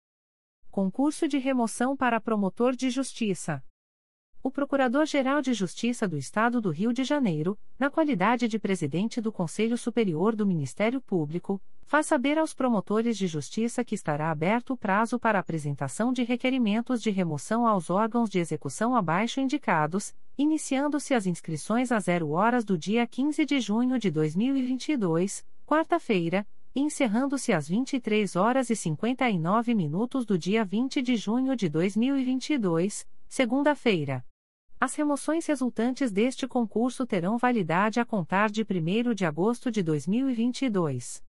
Concurso 0.70 1.30
de 1.30 1.38
remoção 1.38 1.96
para 1.96 2.20
promotor 2.20 2.76
de 2.76 2.90
justiça. 2.90 3.64
O 4.44 4.52
Procurador-Geral 4.52 5.42
de 5.42 5.54
Justiça 5.54 6.10
do 6.10 6.18
Estado 6.18 6.60
do 6.60 6.72
Rio 6.72 6.92
de 6.92 7.06
Janeiro, 7.06 7.58
na 7.80 7.90
qualidade 7.90 8.46
de 8.50 8.60
presidente 8.60 9.22
do 9.22 9.32
Conselho 9.32 9.78
Superior 9.78 10.36
do 10.36 10.46
Ministério 10.46 11.00
Público, 11.00 11.62
faz 11.86 12.06
saber 12.06 12.38
aos 12.38 12.54
promotores 12.54 13.18
de 13.18 13.28
justiça 13.28 13.84
que 13.84 13.96
estará 13.96 14.32
aberto 14.32 14.74
o 14.74 14.78
prazo 14.78 15.20
para 15.20 15.40
apresentação 15.40 16.12
de 16.12 16.24
requerimentos 16.24 17.02
de 17.02 17.10
remoção 17.10 17.68
aos 17.68 17.90
órgãos 17.90 18.30
de 18.30 18.40
execução 18.40 18.96
abaixo 18.96 19.40
indicados, 19.40 20.14
iniciando-se 20.38 21.14
as 21.14 21.26
inscrições 21.26 21.92
às 21.92 22.06
0 22.06 22.32
horas 22.32 22.66
do 22.66 22.78
dia 22.78 23.06
15 23.06 23.46
de 23.46 23.60
junho 23.60 24.00
de 24.00 24.10
2022, 24.10 25.46
quarta-feira, 25.66 26.48
e 26.76 26.82
encerrando-se 26.82 27.54
às 27.54 27.68
23 27.68 28.36
horas 28.36 28.70
e 28.70 28.76
59 28.76 29.76
minutos 29.76 30.26
do 30.26 30.38
dia 30.38 30.66
20 30.66 31.02
de 31.02 31.16
junho 31.16 31.56
de 31.56 31.70
2022, 31.70 33.08
segunda-feira. 33.28 34.26
As 34.80 34.96
remoções 34.96 35.46
resultantes 35.46 36.12
deste 36.12 36.48
concurso 36.48 37.06
terão 37.06 37.38
validade 37.38 38.00
a 38.00 38.06
contar 38.06 38.50
de 38.50 38.64
1 38.64 39.14
de 39.14 39.26
agosto 39.26 39.72
de 39.72 39.82
2022. 39.84 41.24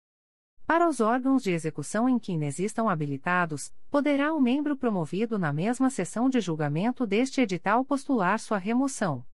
Para 0.71 0.89
os 0.89 1.01
órgãos 1.01 1.43
de 1.43 1.51
execução 1.51 2.09
em 2.09 2.17
que 2.17 2.31
inexistam 2.31 2.89
habilitados, 2.89 3.73
poderá 3.91 4.33
o 4.33 4.41
membro 4.41 4.77
promovido 4.77 5.37
na 5.37 5.53
mesma 5.53 5.91
sessão 5.91 6.31
de 6.31 6.41
julgamento 6.41 7.05
deste 7.05 7.41
edital 7.41 7.85
postular 7.85 8.39
sua 8.39 8.57
remoção. 8.57 9.27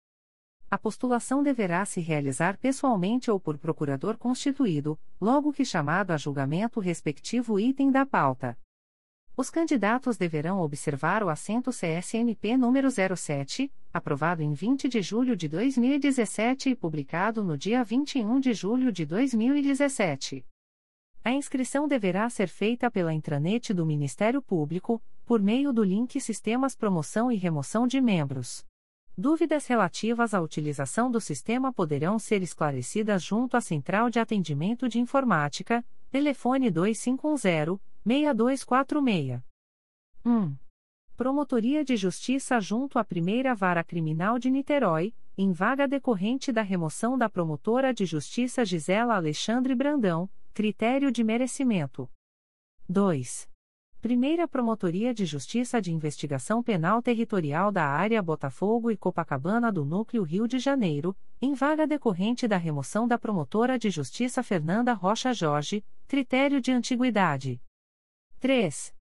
A 0.71 0.77
postulação 0.77 1.43
deverá 1.43 1.83
se 1.83 1.99
realizar 1.99 2.57
pessoalmente 2.57 3.29
ou 3.29 3.37
por 3.37 3.57
procurador 3.57 4.17
constituído, 4.17 4.97
logo 5.19 5.51
que 5.51 5.65
chamado 5.65 6.11
a 6.11 6.17
julgamento 6.17 6.79
respectivo 6.79 7.59
item 7.59 7.91
da 7.91 8.05
pauta. 8.05 8.57
Os 9.35 9.49
candidatos 9.49 10.15
deverão 10.15 10.61
observar 10.61 11.21
o 11.21 11.27
assento 11.27 11.69
CSMP 11.69 12.55
número 12.55 12.87
07, 12.89 13.69
aprovado 13.91 14.41
em 14.41 14.53
20 14.53 14.87
de 14.87 15.01
julho 15.01 15.35
de 15.35 15.49
2017 15.49 16.69
e 16.69 16.75
publicado 16.77 17.43
no 17.43 17.57
dia 17.57 17.83
21 17.83 18.39
de 18.39 18.53
julho 18.53 18.89
de 18.89 19.05
2017. 19.05 20.45
A 21.25 21.31
inscrição 21.31 21.87
deverá 21.87 22.29
ser 22.29 22.47
feita 22.47 22.91
pela 22.91 23.11
intranet 23.11 23.73
do 23.73 23.83
Ministério 23.83 24.43
Público, 24.43 25.01
por 25.25 25.41
meio 25.41 25.73
do 25.73 25.83
link 25.83 26.21
Sistemas 26.21 26.75
Promoção 26.75 27.31
e 27.31 27.35
Remoção 27.35 27.87
de 27.87 27.99
Membros. 27.99 28.63
Dúvidas 29.17 29.65
relativas 29.65 30.35
à 30.35 30.39
utilização 30.39 31.09
do 31.09 31.19
sistema 31.19 31.73
poderão 31.73 32.19
ser 32.19 32.43
esclarecidas 32.43 33.23
junto 33.23 33.57
à 33.57 33.61
Central 33.61 34.07
de 34.11 34.19
Atendimento 34.19 34.87
de 34.87 34.99
Informática, 34.99 35.83
telefone 36.11 36.69
2510 36.69 37.79
6246. 38.05 39.41
1. 40.23 40.55
Promotoria 41.17 41.83
de 41.83 41.97
Justiça 41.97 42.59
junto 42.59 42.99
à 42.99 43.03
Primeira 43.03 43.55
Vara 43.55 43.83
Criminal 43.83 44.37
de 44.37 44.51
Niterói, 44.51 45.11
em 45.35 45.51
vaga 45.51 45.87
decorrente 45.87 46.51
da 46.51 46.61
remoção 46.61 47.17
da 47.17 47.27
promotora 47.27 47.91
de 47.91 48.05
Justiça 48.05 48.63
Gisela 48.63 49.15
Alexandre 49.15 49.73
Brandão, 49.73 50.29
critério 50.55 51.11
de 51.11 51.21
merecimento. 51.21 52.09
2. 52.87 53.49
Primeira 53.99 54.47
Promotoria 54.47 55.13
de 55.13 55.25
Justiça 55.25 55.81
de 55.81 55.91
Investigação 55.91 56.63
Penal 56.63 57.01
Territorial 57.01 57.73
da 57.73 57.85
Área 57.85 58.23
Botafogo 58.23 58.89
e 58.89 58.95
Copacabana 58.95 59.69
do 59.69 59.83
Núcleo 59.83 60.23
Rio 60.23 60.47
de 60.47 60.57
Janeiro, 60.57 61.13
em 61.41 61.53
vaga 61.53 61.85
decorrente 61.85 62.47
da 62.47 62.55
remoção 62.55 63.05
da 63.05 63.19
promotora 63.19 63.77
de 63.77 63.89
Justiça 63.89 64.41
Fernanda 64.41 64.93
Rocha 64.93 65.33
Jorge, 65.33 65.83
critério 66.07 66.61
de 66.61 66.71
antiguidade. 66.71 67.61
3. 68.39 68.95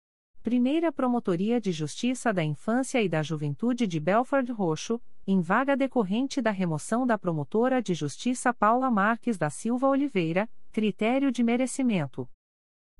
Primeira 0.43 0.91
Promotoria 0.91 1.61
de 1.61 1.71
Justiça 1.71 2.33
da 2.33 2.43
Infância 2.43 3.03
e 3.03 3.11
da 3.11 3.23
Juventude 3.23 3.87
de 3.87 4.01
Belford 4.01 4.51
Roxo, 4.53 4.99
em 5.27 5.41
vaga 5.41 5.77
decorrente 5.77 6.43
da 6.43 6.51
remoção 6.51 7.07
da 7.07 7.17
promotora 7.17 7.81
de 7.81 7.95
Justiça 7.95 8.53
Paula 8.53 8.91
Marques 8.91 9.39
da 9.39 9.49
Silva 9.49 9.87
Oliveira, 9.89 10.51
critério 10.73 11.31
de 11.31 11.43
merecimento. 11.43 12.29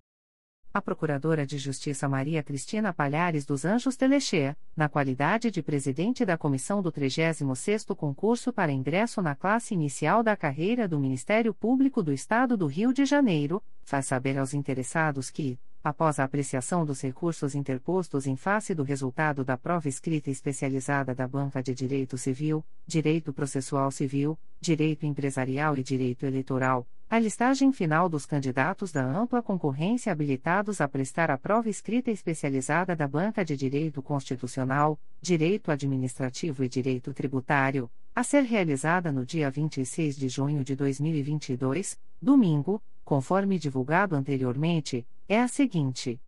A 0.74 0.82
Procuradora 0.82 1.46
de 1.46 1.60
Justiça 1.60 2.10
Maria 2.10 2.42
Cristina 2.42 2.92
Palhares 2.92 3.46
dos 3.46 3.64
Anjos 3.64 3.96
Telexer, 3.96 4.56
na 4.76 4.90
qualidade 4.90 5.52
de 5.52 5.62
presidente 5.62 6.26
da 6.26 6.36
comissão 6.36 6.82
do 6.82 6.92
36º 6.92 7.96
concurso 7.96 8.52
para 8.52 8.72
ingresso 8.72 9.22
na 9.22 9.36
classe 9.36 9.76
inicial 9.76 10.24
da 10.24 10.36
carreira 10.36 10.88
do 10.88 11.00
Ministério 11.00 11.54
Público 11.54 12.02
do 12.02 12.12
Estado 12.12 12.58
do 12.58 12.66
Rio 12.66 12.92
de 12.92 13.06
Janeiro, 13.06 13.62
faz 13.84 14.08
saber 14.08 14.36
aos 14.40 14.56
interessados 14.56 15.30
que, 15.30 15.60
após 15.84 16.18
a 16.18 16.24
apreciação 16.24 16.84
dos 16.84 17.02
recursos 17.02 17.54
interpostos 17.54 18.26
em 18.26 18.36
face 18.36 18.74
do 18.74 18.82
resultado 18.82 19.46
da 19.46 19.56
prova 19.56 19.88
escrita 19.88 20.32
especializada 20.32 21.14
da 21.14 21.28
Banca 21.28 21.62
de 21.62 21.76
Direito 21.76 22.18
Civil, 22.18 22.66
Direito 22.88 23.32
Processual 23.32 23.92
Civil, 23.92 24.40
Direito 24.60 25.06
Empresarial 25.06 25.78
e 25.78 25.84
Direito 25.84 26.26
Eleitoral, 26.26 26.88
a 27.14 27.20
listagem 27.20 27.72
final 27.72 28.10
dos 28.10 28.26
candidatos 28.26 28.92
da 28.92 29.06
ampla 29.06 29.40
concorrência 29.40 30.12
habilitados 30.12 30.82
a 30.82 30.88
prestar 30.88 31.30
a 31.30 31.38
prova 31.38 31.70
escrita 31.70 32.10
especializada 32.10 32.96
da 32.96 33.08
Banca 33.08 33.46
de 33.46 33.56
Direito 33.56 34.02
Constitucional, 34.02 35.00
Direito 35.22 35.70
Administrativo 35.70 36.64
e 36.64 36.68
Direito 36.68 37.14
Tributário, 37.14 37.88
a 38.16 38.24
ser 38.24 38.42
realizada 38.42 39.12
no 39.12 39.24
dia 39.28 39.52
26 39.52 40.16
de 40.18 40.28
junho 40.28 40.64
de 40.64 40.76
2022, 40.76 42.02
domingo, 42.20 42.82
conforme 43.06 43.60
divulgado 43.60 44.16
anteriormente, 44.16 45.08
é 45.30 45.40
a 45.40 45.48
seguinte: 45.48 46.20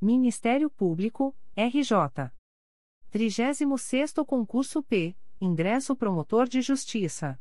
Ministério 0.00 0.70
Público, 0.70 1.34
RJ. 1.56 2.30
36º 3.12 4.24
Concurso 4.24 4.80
P, 4.80 5.16
Ingresso 5.40 5.96
Promotor 5.96 6.48
de 6.48 6.62
Justiça. 6.62 7.36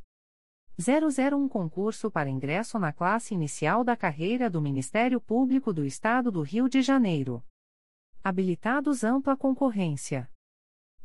001 0.76 1.48
Concurso 1.48 2.10
para 2.10 2.32
ingresso 2.32 2.80
na 2.80 2.92
classe 2.92 3.36
inicial 3.36 3.84
da 3.84 3.96
carreira 3.96 4.50
do 4.50 4.60
Ministério 4.60 5.22
Público 5.22 5.72
do 5.72 5.86
Estado 5.86 6.32
do 6.32 6.42
Rio 6.42 6.68
de 6.68 6.82
Janeiro. 6.82 7.44
Habilitados 8.24 9.04
ampla 9.04 9.38
concorrência. 9.38 10.28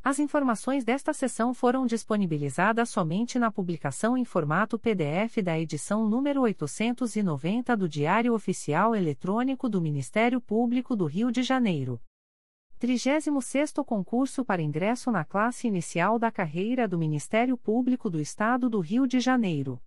As 0.03 0.19
informações 0.19 0.85
desta 0.85 1.13
sessão 1.13 1.53
foram 1.53 1.85
disponibilizadas 1.85 2.89
somente 2.89 3.39
na 3.39 3.51
publicação 3.51 4.17
em 4.17 4.25
formato 4.25 4.79
PDF 4.79 5.43
da 5.45 5.59
edição 5.59 6.09
número 6.09 6.41
890 6.43 7.77
do 7.77 7.87
Diário 7.87 8.33
Oficial 8.33 8.97
Eletrônico 8.97 9.69
do 9.69 9.83
Ministério 9.83 10.41
Público 10.41 10.97
do 10.97 11.05
Rio 11.05 11.31
de 11.31 11.43
Janeiro. 11.43 12.01
36º 12.79 13.85
concurso 13.85 14.45
para 14.45 14.62
ingresso 14.62 15.11
na 15.11 15.25
classe 15.25 15.67
inicial 15.67 16.17
da 16.17 16.31
carreira 16.31 16.87
do 16.87 16.97
Ministério 16.97 17.57
Público 17.57 18.09
do 18.09 18.21
Estado 18.21 18.71
do 18.71 18.79
Rio 18.79 19.05
de 19.05 19.19
Janeiro. 19.19 19.81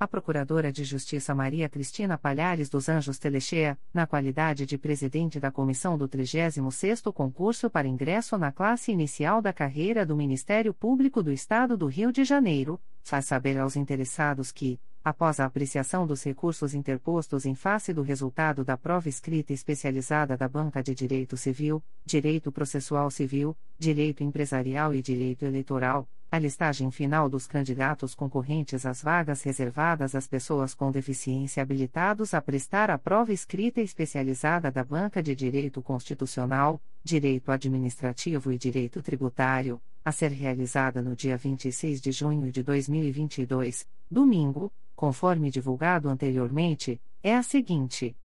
A 0.00 0.06
Procuradora 0.06 0.72
de 0.72 0.82
Justiça 0.84 1.32
Maria 1.32 1.68
Cristina 1.68 2.18
Palhares 2.18 2.68
dos 2.68 2.88
Anjos 2.88 3.18
Telechea, 3.18 3.78
na 3.94 4.06
qualidade 4.06 4.66
de 4.66 4.76
presidente 4.76 5.38
da 5.38 5.50
comissão 5.50 5.96
do 5.96 6.08
36º 6.08 7.12
concurso 7.12 7.70
para 7.70 7.86
ingresso 7.86 8.36
na 8.36 8.50
classe 8.50 8.90
inicial 8.90 9.40
da 9.40 9.52
carreira 9.52 10.04
do 10.04 10.16
Ministério 10.16 10.74
Público 10.74 11.22
do 11.22 11.32
Estado 11.32 11.76
do 11.76 11.86
Rio 11.86 12.12
de 12.12 12.24
Janeiro, 12.24 12.80
faz 13.02 13.26
saber 13.26 13.58
aos 13.58 13.76
interessados 13.76 14.52
que, 14.52 14.80
após 15.04 15.40
a 15.40 15.44
apreciação 15.44 16.06
dos 16.06 16.22
recursos 16.22 16.74
interpostos 16.74 17.46
em 17.46 17.54
face 17.54 17.92
do 17.92 18.02
resultado 18.02 18.64
da 18.64 18.76
prova 18.76 19.08
escrita 19.08 19.52
especializada 19.52 20.36
da 20.36 20.48
Banca 20.48 20.82
de 20.82 20.94
Direito 20.94 21.36
Civil, 21.36 21.82
Direito 22.04 22.52
Processual 22.52 23.10
Civil, 23.10 23.56
Direito 23.78 24.22
Empresarial 24.22 24.94
e 24.94 25.02
Direito 25.02 25.44
Eleitoral, 25.44 26.08
a 26.30 26.38
listagem 26.38 26.90
final 26.90 27.28
dos 27.28 27.46
candidatos 27.46 28.14
concorrentes 28.14 28.84
às 28.84 29.02
vagas 29.02 29.42
reservadas 29.42 30.14
às 30.14 30.26
pessoas 30.26 30.74
com 30.74 30.90
deficiência 30.90 31.62
habilitados 31.62 32.34
a 32.34 32.42
prestar 32.42 32.90
a 32.90 32.98
prova 32.98 33.32
escrita 33.32 33.80
especializada 33.80 34.70
da 34.70 34.84
Banca 34.84 35.22
de 35.22 35.34
Direito 35.34 35.80
Constitucional, 35.80 36.80
Direito 37.02 37.50
Administrativo 37.50 38.52
e 38.52 38.58
Direito 38.58 39.00
Tributário, 39.00 39.80
a 40.08 40.12
ser 40.12 40.32
realizada 40.32 41.02
no 41.02 41.14
dia 41.14 41.36
26 41.36 42.00
de 42.00 42.10
junho 42.12 42.50
de 42.50 42.62
2022, 42.62 43.86
domingo, 44.10 44.72
conforme 44.96 45.50
divulgado 45.50 46.08
anteriormente, 46.08 47.00
é 47.22 47.36
a 47.36 47.42
seguinte: 47.42 48.16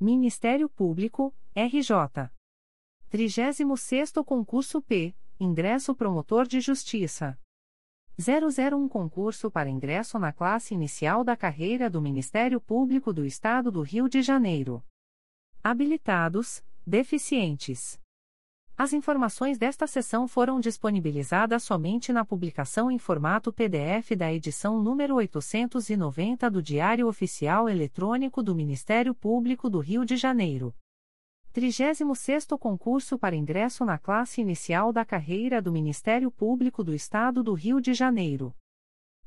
Ministério 0.00 0.68
Público, 0.68 1.34
RJ. 1.54 2.30
36º 3.12 4.24
Concurso 4.24 4.80
P 4.80 5.14
Ingresso 5.38 5.94
Promotor 5.94 6.46
de 6.46 6.60
Justiça. 6.60 7.38
001 8.18 8.88
Concurso 8.88 9.50
para 9.50 9.68
ingresso 9.68 10.18
na 10.18 10.32
classe 10.32 10.72
inicial 10.72 11.22
da 11.22 11.36
carreira 11.36 11.90
do 11.90 12.00
Ministério 12.00 12.60
Público 12.60 13.12
do 13.12 13.24
Estado 13.24 13.70
do 13.70 13.82
Rio 13.82 14.08
de 14.08 14.22
Janeiro. 14.22 14.82
Habilitados, 15.62 16.64
deficientes. 16.86 18.01
As 18.76 18.92
informações 18.92 19.58
desta 19.58 19.86
sessão 19.86 20.26
foram 20.26 20.58
disponibilizadas 20.58 21.62
somente 21.62 22.12
na 22.12 22.24
publicação 22.24 22.90
em 22.90 22.98
formato 22.98 23.52
PDF 23.52 24.16
da 24.16 24.32
edição 24.32 24.82
número 24.82 25.16
890 25.16 26.50
do 26.50 26.62
Diário 26.62 27.06
Oficial 27.06 27.68
Eletrônico 27.68 28.42
do 28.42 28.54
Ministério 28.54 29.14
Público 29.14 29.68
do 29.68 29.78
Rio 29.78 30.04
de 30.04 30.16
Janeiro. 30.16 30.74
36º 31.54 32.58
Concurso 32.58 33.18
para 33.18 33.36
ingresso 33.36 33.84
na 33.84 33.98
classe 33.98 34.40
inicial 34.40 34.90
da 34.90 35.04
carreira 35.04 35.60
do 35.60 35.70
Ministério 35.70 36.30
Público 36.30 36.82
do 36.82 36.94
Estado 36.94 37.42
do 37.42 37.52
Rio 37.52 37.78
de 37.78 37.92
Janeiro. 37.92 38.54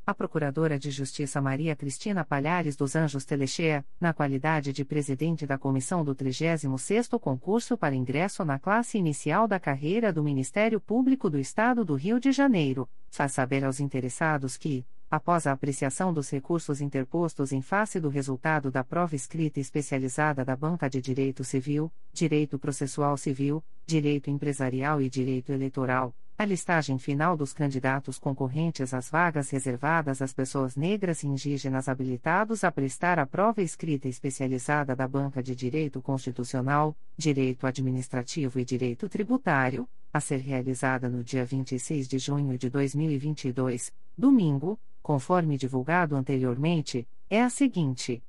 A 0.08 0.14
Procuradora 0.14 0.78
de 0.78 0.92
Justiça 0.92 1.42
Maria 1.42 1.76
Cristina 1.76 2.24
Palhares 2.24 2.76
dos 2.76 2.96
Anjos 2.96 3.26
Telechea, 3.26 3.84
na 4.00 4.14
qualidade 4.14 4.72
de 4.72 4.86
presidente 4.86 5.48
da 5.48 5.58
comissão 5.58 6.06
do 6.06 6.16
36º 6.16 7.20
Concurso 7.20 7.76
para 7.76 7.96
ingresso 7.96 8.46
na 8.46 8.60
classe 8.60 9.00
inicial 9.00 9.48
da 9.48 9.60
carreira 9.60 10.14
do 10.14 10.24
Ministério 10.24 10.80
Público 10.80 11.28
do 11.28 11.40
Estado 11.40 11.84
do 11.84 11.96
Rio 11.96 12.20
de 12.20 12.32
Janeiro, 12.32 12.88
faz 13.10 13.32
saber 13.32 13.66
aos 13.66 13.80
interessados 13.80 14.58
que, 14.58 14.86
após 15.10 15.48
a 15.48 15.54
apreciação 15.54 16.14
dos 16.14 16.30
recursos 16.30 16.82
interpostos 16.82 17.52
em 17.52 17.64
face 17.64 18.00
do 18.00 18.10
resultado 18.10 18.70
da 18.70 18.84
prova 18.84 19.16
escrita 19.16 19.60
especializada 19.60 20.46
da 20.46 20.56
Banca 20.56 20.88
de 20.88 21.02
Direito 21.02 21.44
Civil, 21.44 21.92
Direito 22.14 22.60
Processual 22.60 23.18
Civil, 23.18 23.64
Direito 23.88 24.30
Empresarial 24.30 25.02
e 25.02 25.10
Direito 25.10 25.52
Eleitoral, 25.52 26.14
a 26.38 26.44
listagem 26.44 26.98
final 27.00 27.38
dos 27.38 27.54
candidatos 27.54 28.20
concorrentes 28.20 28.94
às 28.94 29.10
vagas 29.10 29.50
reservadas 29.50 30.22
às 30.22 30.34
pessoas 30.34 30.76
negras 30.76 31.24
e 31.24 31.28
indígenas 31.28 31.88
habilitados 31.88 32.66
a 32.66 32.72
prestar 32.72 33.18
a 33.18 33.26
prova 33.26 33.62
escrita 33.62 34.10
especializada 34.10 34.96
da 34.96 35.08
Banca 35.08 35.42
de 35.42 35.56
Direito 35.56 36.02
Constitucional, 36.02 36.96
Direito 37.18 37.66
Administrativo 37.66 38.60
e 38.60 38.66
Direito 38.66 39.08
Tributário, 39.08 39.88
a 40.12 40.20
ser 40.20 40.42
realizada 40.42 41.08
no 41.08 41.24
dia 41.24 41.46
26 41.46 42.08
de 42.08 42.20
junho 42.20 42.58
de 42.58 42.70
2022, 42.70 43.94
domingo, 44.18 44.78
conforme 45.02 45.58
divulgado 45.58 46.18
anteriormente, 46.18 47.08
é 47.30 47.42
a 47.42 47.50
seguinte: 47.50 48.22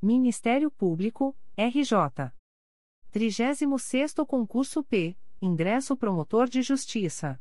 Ministério 0.00 0.70
Público, 0.70 1.34
RJ. 1.56 2.32
36º 3.12 4.26
Concurso 4.26 4.82
P, 4.82 5.16
Ingresso 5.46 5.94
Promotor 5.94 6.48
de 6.48 6.62
Justiça. 6.62 7.38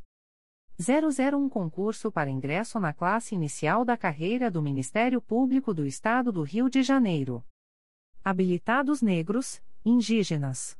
001 0.78 1.48
Concurso 1.48 2.12
para 2.12 2.30
ingresso 2.30 2.78
na 2.78 2.92
classe 2.92 3.34
inicial 3.34 3.86
da 3.86 3.96
carreira 3.96 4.52
do 4.52 4.62
Ministério 4.62 5.22
Público 5.22 5.74
do 5.74 5.86
Estado 5.86 6.30
do 6.30 6.42
Rio 6.42 6.70
de 6.70 6.84
Janeiro. 6.84 7.42
Habilitados 8.22 9.02
negros, 9.02 9.63
indígenas. 9.86 10.78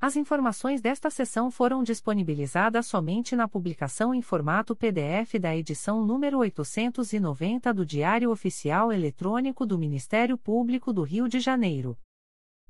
As 0.00 0.16
informações 0.16 0.80
desta 0.80 1.10
sessão 1.10 1.50
foram 1.50 1.82
disponibilizadas 1.82 2.86
somente 2.86 3.36
na 3.36 3.46
publicação 3.46 4.14
em 4.14 4.22
formato 4.22 4.74
PDF 4.74 5.34
da 5.38 5.54
edição 5.54 6.02
número 6.02 6.38
890 6.38 7.74
do 7.74 7.84
Diário 7.84 8.30
Oficial 8.30 8.90
Eletrônico 8.90 9.66
do 9.66 9.78
Ministério 9.78 10.38
Público 10.38 10.94
do 10.94 11.02
Rio 11.02 11.28
de 11.28 11.40
Janeiro. 11.40 11.94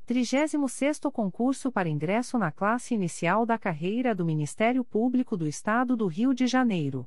36º 0.08 1.12
Concurso 1.12 1.70
para 1.70 1.86
ingresso 1.86 2.38
na 2.38 2.50
classe 2.50 2.94
inicial 2.94 3.44
da 3.44 3.58
carreira 3.58 4.14
do 4.14 4.24
Ministério 4.24 4.82
Público 4.82 5.36
do 5.36 5.46
Estado 5.46 5.94
do 5.94 6.06
Rio 6.06 6.32
de 6.32 6.46
Janeiro. 6.46 7.06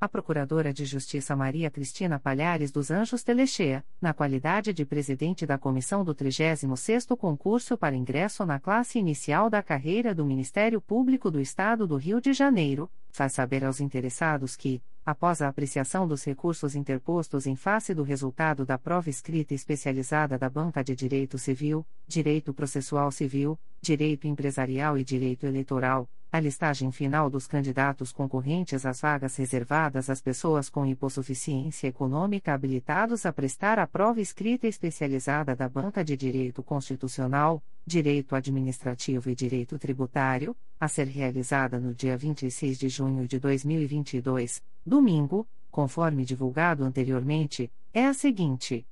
A 0.00 0.08
Procuradora 0.08 0.72
de 0.72 0.84
Justiça 0.84 1.34
Maria 1.34 1.68
Cristina 1.68 2.20
Palhares 2.20 2.70
dos 2.70 2.92
Anjos 2.92 3.24
Telechea, 3.24 3.84
na 4.00 4.14
qualidade 4.14 4.72
de 4.72 4.84
presidente 4.84 5.44
da 5.44 5.58
comissão 5.58 6.04
do 6.04 6.14
36º 6.14 7.16
concurso 7.16 7.76
para 7.76 7.96
ingresso 7.96 8.46
na 8.46 8.60
classe 8.60 9.00
inicial 9.00 9.50
da 9.50 9.60
carreira 9.60 10.14
do 10.14 10.24
Ministério 10.24 10.80
Público 10.80 11.28
do 11.28 11.40
Estado 11.40 11.88
do 11.88 11.96
Rio 11.96 12.20
de 12.20 12.32
Janeiro, 12.32 12.88
faz 13.12 13.34
saber 13.34 13.64
aos 13.64 13.80
interessados 13.80 14.56
que, 14.56 14.82
após 15.04 15.42
a 15.42 15.48
apreciação 15.48 16.08
dos 16.08 16.24
recursos 16.24 16.74
interpostos 16.74 17.46
em 17.46 17.54
face 17.54 17.94
do 17.94 18.02
resultado 18.02 18.64
da 18.64 18.78
prova 18.78 19.10
escrita 19.10 19.54
especializada 19.54 20.38
da 20.38 20.48
Banca 20.48 20.82
de 20.82 20.96
Direito 20.96 21.38
Civil, 21.38 21.86
Direito 22.08 22.54
Processual 22.54 23.12
Civil, 23.12 23.58
Direito 23.80 24.26
Empresarial 24.26 24.96
e 24.96 25.04
Direito 25.04 25.44
Eleitoral, 25.44 26.08
a 26.32 26.40
listagem 26.40 26.90
final 26.90 27.28
dos 27.28 27.46
candidatos 27.46 28.10
concorrentes 28.10 28.86
às 28.86 29.02
vagas 29.02 29.36
reservadas 29.36 30.08
às 30.08 30.22
pessoas 30.22 30.70
com 30.70 30.86
hipossuficiência 30.86 31.88
econômica 31.88 32.54
habilitados 32.54 33.26
a 33.26 33.32
prestar 33.32 33.78
a 33.78 33.86
prova 33.86 34.18
escrita 34.18 34.66
especializada 34.66 35.54
da 35.54 35.68
Banca 35.68 36.02
de 36.02 36.16
Direito 36.16 36.62
Constitucional, 36.62 37.62
Direito 37.86 38.34
Administrativo 38.34 39.28
e 39.28 39.34
Direito 39.34 39.78
Tributário, 39.78 40.56
a 40.82 40.88
ser 40.88 41.06
realizada 41.06 41.78
no 41.78 41.94
dia 41.94 42.16
26 42.16 42.76
de 42.76 42.88
junho 42.88 43.28
de 43.28 43.38
2022, 43.38 44.64
domingo, 44.84 45.48
conforme 45.70 46.24
divulgado 46.24 46.82
anteriormente, 46.82 47.72
é 47.94 48.04
a 48.04 48.12
seguinte: 48.12 48.84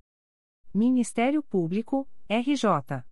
Ministério 0.72 1.42
Público, 1.42 2.08
RJ. 2.28 3.02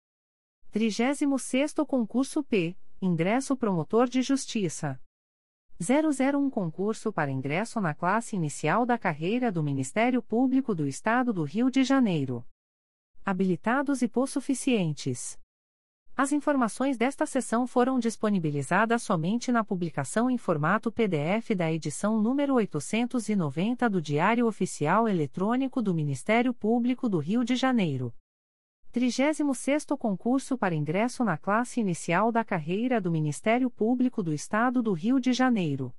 36º 0.73 1.85
Concurso 1.85 2.45
P 2.45 2.77
Ingresso 3.03 3.57
Promotor 3.57 4.09
de 4.09 4.23
Justiça. 4.23 5.01
001 5.81 6.49
Concurso 6.49 7.13
para 7.13 7.33
ingresso 7.33 7.81
na 7.81 7.95
classe 7.95 8.37
inicial 8.37 8.87
da 8.87 8.97
carreira 8.97 9.51
do 9.51 9.61
Ministério 9.61 10.23
Público 10.23 10.73
do 10.73 10.87
Estado 10.87 11.33
do 11.33 11.43
Rio 11.43 11.69
de 11.69 11.83
Janeiro. 11.83 12.47
Habilitados 13.25 14.03
e 14.03 14.09
possuficientes. 14.09 15.37
As 16.21 16.33
informações 16.33 16.97
desta 16.97 17.25
sessão 17.27 17.65
foram 17.65 17.97
disponibilizadas 17.97 19.05
somente 19.05 19.53
na 19.53 19.63
publicação 19.63 20.29
em 20.29 20.37
formato 20.37 20.91
PDF 20.91 21.55
da 21.57 21.73
edição 21.73 22.21
número 22.21 22.55
890 22.55 23.89
do 23.89 24.03
Diário 24.03 24.45
Oficial 24.49 25.07
Eletrônico 25.07 25.81
do 25.81 25.95
Ministério 25.95 26.53
Público 26.53 27.09
do 27.09 27.19
Rio 27.19 27.45
de 27.45 27.55
Janeiro. 27.55 28.13
36º 28.93 29.97
Concurso 29.97 30.59
para 30.59 30.75
ingresso 30.75 31.23
na 31.23 31.39
classe 31.39 31.79
inicial 31.79 32.33
da 32.33 32.43
carreira 32.43 33.01
do 33.01 33.13
Ministério 33.13 33.71
Público 33.71 34.21
do 34.21 34.35
Estado 34.35 34.83
do 34.83 34.93
Rio 34.95 35.21
de 35.21 35.33
Janeiro. 35.33 35.95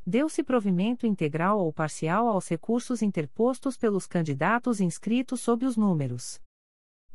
Deu-se 0.07 0.41
provimento 0.41 1.05
integral 1.05 1.59
ou 1.59 1.73
parcial 1.73 2.29
aos 2.29 2.47
recursos 2.47 3.01
interpostos 3.01 3.75
pelos 3.75 4.07
candidatos 4.07 4.79
inscritos 4.79 5.41
sob 5.41 5.65
os 5.65 5.75
números 5.75 6.41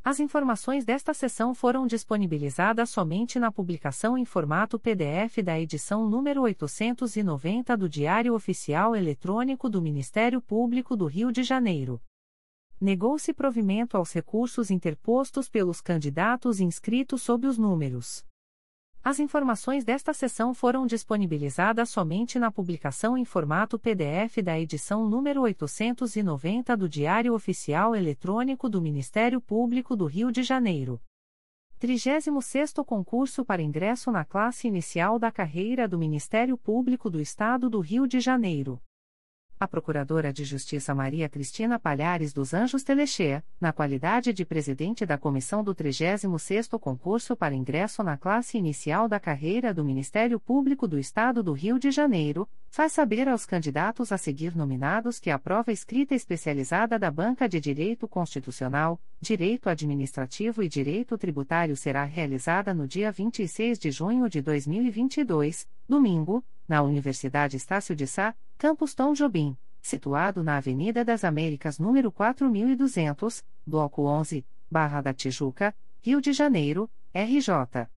as 0.05 0.21
informações 0.21 0.87
desta 0.87 1.13
sessão 1.13 1.55
foram 1.55 1.87
disponibilizadas 1.87 2.89
somente 2.89 3.39
na 3.39 3.53
publicação 3.53 4.17
em 4.17 4.25
formato 4.25 4.79
PDF 4.79 5.43
da 5.45 5.61
edição 5.61 6.09
número 6.09 6.43
890 6.43 7.77
do 7.77 7.89
Diário 7.89 8.33
Oficial 8.33 8.97
Eletrônico 8.97 9.69
do 9.69 9.83
Ministério 9.83 10.41
Público 10.41 10.97
do 10.97 11.05
Rio 11.05 11.31
de 11.31 11.43
Janeiro. 11.43 12.01
Negou-se 12.81 13.33
provimento 13.33 13.97
aos 13.97 14.13
recursos 14.13 14.71
interpostos 14.71 15.49
pelos 15.49 15.81
candidatos 15.81 16.61
inscritos 16.61 17.23
sob 17.23 17.47
os 17.47 17.59
números 17.59 18.25
as 19.09 19.19
informações 19.19 19.85
desta 19.85 20.13
sessão 20.13 20.53
foram 20.53 20.87
disponibilizadas 20.87 21.89
somente 21.89 22.39
na 22.39 22.51
publicação 22.51 23.17
em 23.17 23.25
formato 23.25 23.79
PDF 23.79 24.43
da 24.45 24.61
edição 24.61 25.09
número 25.09 25.41
890 25.41 26.77
do 26.77 26.89
Diário 26.89 27.33
Oficial 27.33 27.97
Eletrônico 27.97 28.69
do 28.69 28.83
Ministério 28.83 29.41
Público 29.41 29.97
do 29.97 30.05
Rio 30.05 30.31
de 30.31 30.43
Janeiro. 30.43 31.01
36º 31.81 32.85
Concurso 32.85 33.45
para 33.47 33.63
ingresso 33.63 34.11
na 34.11 34.27
classe 34.27 34.69
inicial 34.69 35.19
da 35.19 35.33
carreira 35.33 35.89
do 35.89 35.97
Ministério 35.97 36.59
Público 36.59 37.09
do 37.09 37.19
Estado 37.19 37.71
do 37.71 37.81
Rio 37.81 38.07
de 38.07 38.21
Janeiro 38.21 38.79
a 39.61 39.67
Procuradora 39.67 40.33
de 40.33 40.45
Justiça 40.45 40.95
Maria 40.95 41.29
Cristina 41.29 41.79
Palhares 41.79 42.33
dos 42.33 42.55
Anjos 42.55 42.83
Telexê, 42.85 43.43
na 43.61 43.73
qualidade 43.73 44.33
de 44.33 44.45
presidente 44.45 45.05
da 45.05 45.19
comissão 45.19 45.65
do 45.65 45.75
36º 45.75 46.79
concurso 46.79 47.37
para 47.37 47.55
ingresso 47.55 48.03
na 48.03 48.17
classe 48.17 48.57
inicial 48.57 49.09
da 49.09 49.19
carreira 49.19 49.75
do 49.75 49.85
Ministério 49.85 50.39
Público 50.39 50.87
do 50.87 50.99
Estado 50.99 51.43
do 51.43 51.53
Rio 51.53 51.79
de 51.79 51.91
Janeiro, 51.91 52.49
faz 52.71 52.93
saber 52.93 53.29
aos 53.29 53.45
candidatos 53.45 54.13
a 54.13 54.19
seguir 54.19 54.57
nominados 54.57 55.19
que 55.19 55.31
a 55.31 55.39
prova 55.39 55.73
escrita 55.73 56.15
especializada 56.15 56.99
da 56.99 57.11
Banca 57.11 57.49
de 57.49 57.59
Direito 57.59 58.07
Constitucional, 58.07 59.01
Direito 59.21 59.69
Administrativo 59.69 60.63
e 60.63 60.69
Direito 60.69 61.19
Tributário 61.19 61.77
será 61.77 62.05
realizada 62.05 62.73
no 62.73 62.87
dia 62.87 63.11
26 63.11 63.79
de 63.79 63.91
junho 63.91 64.29
de 64.29 64.41
2022, 64.41 65.67
domingo, 65.89 66.45
na 66.69 66.83
Universidade 66.83 67.57
Estácio 67.57 67.97
de 67.97 68.07
Sá, 68.07 68.35
Campus 68.59 68.95
Tom 68.95 69.15
Jobim, 69.15 69.57
situado 69.81 70.45
na 70.45 70.59
Avenida 70.59 71.05
das 71.05 71.25
Américas 71.25 71.79
número 71.79 72.13
4200, 72.13 73.43
Bloco 73.67 74.03
11, 74.03 74.45
Barra 74.71 75.01
da 75.01 75.15
Tijuca, 75.15 75.75
Rio 76.03 76.21
de 76.21 76.33
Janeiro, 76.33 76.91
RJ. 77.15 77.89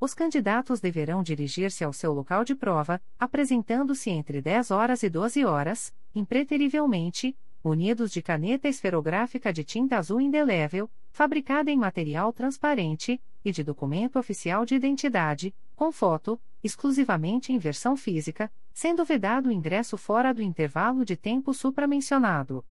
Os 0.00 0.14
candidatos 0.14 0.80
deverão 0.80 1.22
dirigir-se 1.22 1.84
ao 1.84 1.92
seu 1.92 2.14
local 2.14 2.42
de 2.42 2.54
prova, 2.54 3.02
apresentando-se 3.18 4.08
entre 4.08 4.40
10 4.40 4.70
horas 4.70 5.02
e 5.02 5.10
12 5.10 5.44
horas, 5.44 5.94
impreterivelmente, 6.14 7.36
unidos 7.62 8.10
de 8.10 8.22
caneta 8.22 8.66
esferográfica 8.66 9.52
de 9.52 9.62
tinta 9.62 9.98
azul 9.98 10.18
indelével, 10.18 10.90
fabricada 11.12 11.70
em 11.70 11.76
material 11.76 12.32
transparente, 12.32 13.20
e 13.44 13.52
de 13.52 13.62
documento 13.62 14.18
oficial 14.18 14.64
de 14.64 14.74
identidade, 14.74 15.54
com 15.80 15.90
foto, 15.90 16.38
exclusivamente 16.62 17.54
em 17.54 17.58
versão 17.58 17.96
física, 17.96 18.52
sendo 18.70 19.02
vedado 19.02 19.48
o 19.48 19.50
ingresso 19.50 19.96
fora 19.96 20.34
do 20.34 20.42
intervalo 20.42 21.06
de 21.06 21.16
tempo 21.16 21.54
supramencionado. 21.54 22.62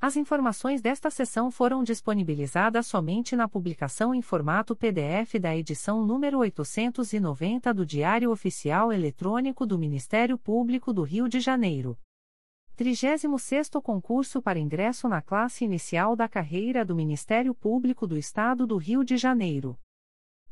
As 0.00 0.16
informações 0.16 0.80
desta 0.80 1.10
sessão 1.10 1.50
foram 1.50 1.82
disponibilizadas 1.82 2.86
somente 2.86 3.34
na 3.34 3.48
publicação 3.48 4.14
em 4.14 4.22
formato 4.22 4.76
PDF 4.76 5.34
da 5.40 5.56
edição 5.56 6.06
número 6.06 6.38
890 6.38 7.74
do 7.74 7.84
Diário 7.84 8.30
Oficial 8.30 8.92
Eletrônico 8.92 9.66
do 9.66 9.76
Ministério 9.76 10.38
Público 10.38 10.92
do 10.92 11.02
Rio 11.02 11.28
de 11.28 11.40
Janeiro. 11.40 11.98
36º 12.78 13.82
Concurso 13.82 14.40
para 14.40 14.60
ingresso 14.60 15.08
na 15.08 15.20
classe 15.20 15.64
inicial 15.64 16.14
da 16.14 16.28
carreira 16.28 16.84
do 16.84 16.94
Ministério 16.94 17.52
Público 17.52 18.06
do 18.06 18.16
Estado 18.16 18.64
do 18.64 18.76
Rio 18.76 19.02
de 19.02 19.16
Janeiro 19.16 19.76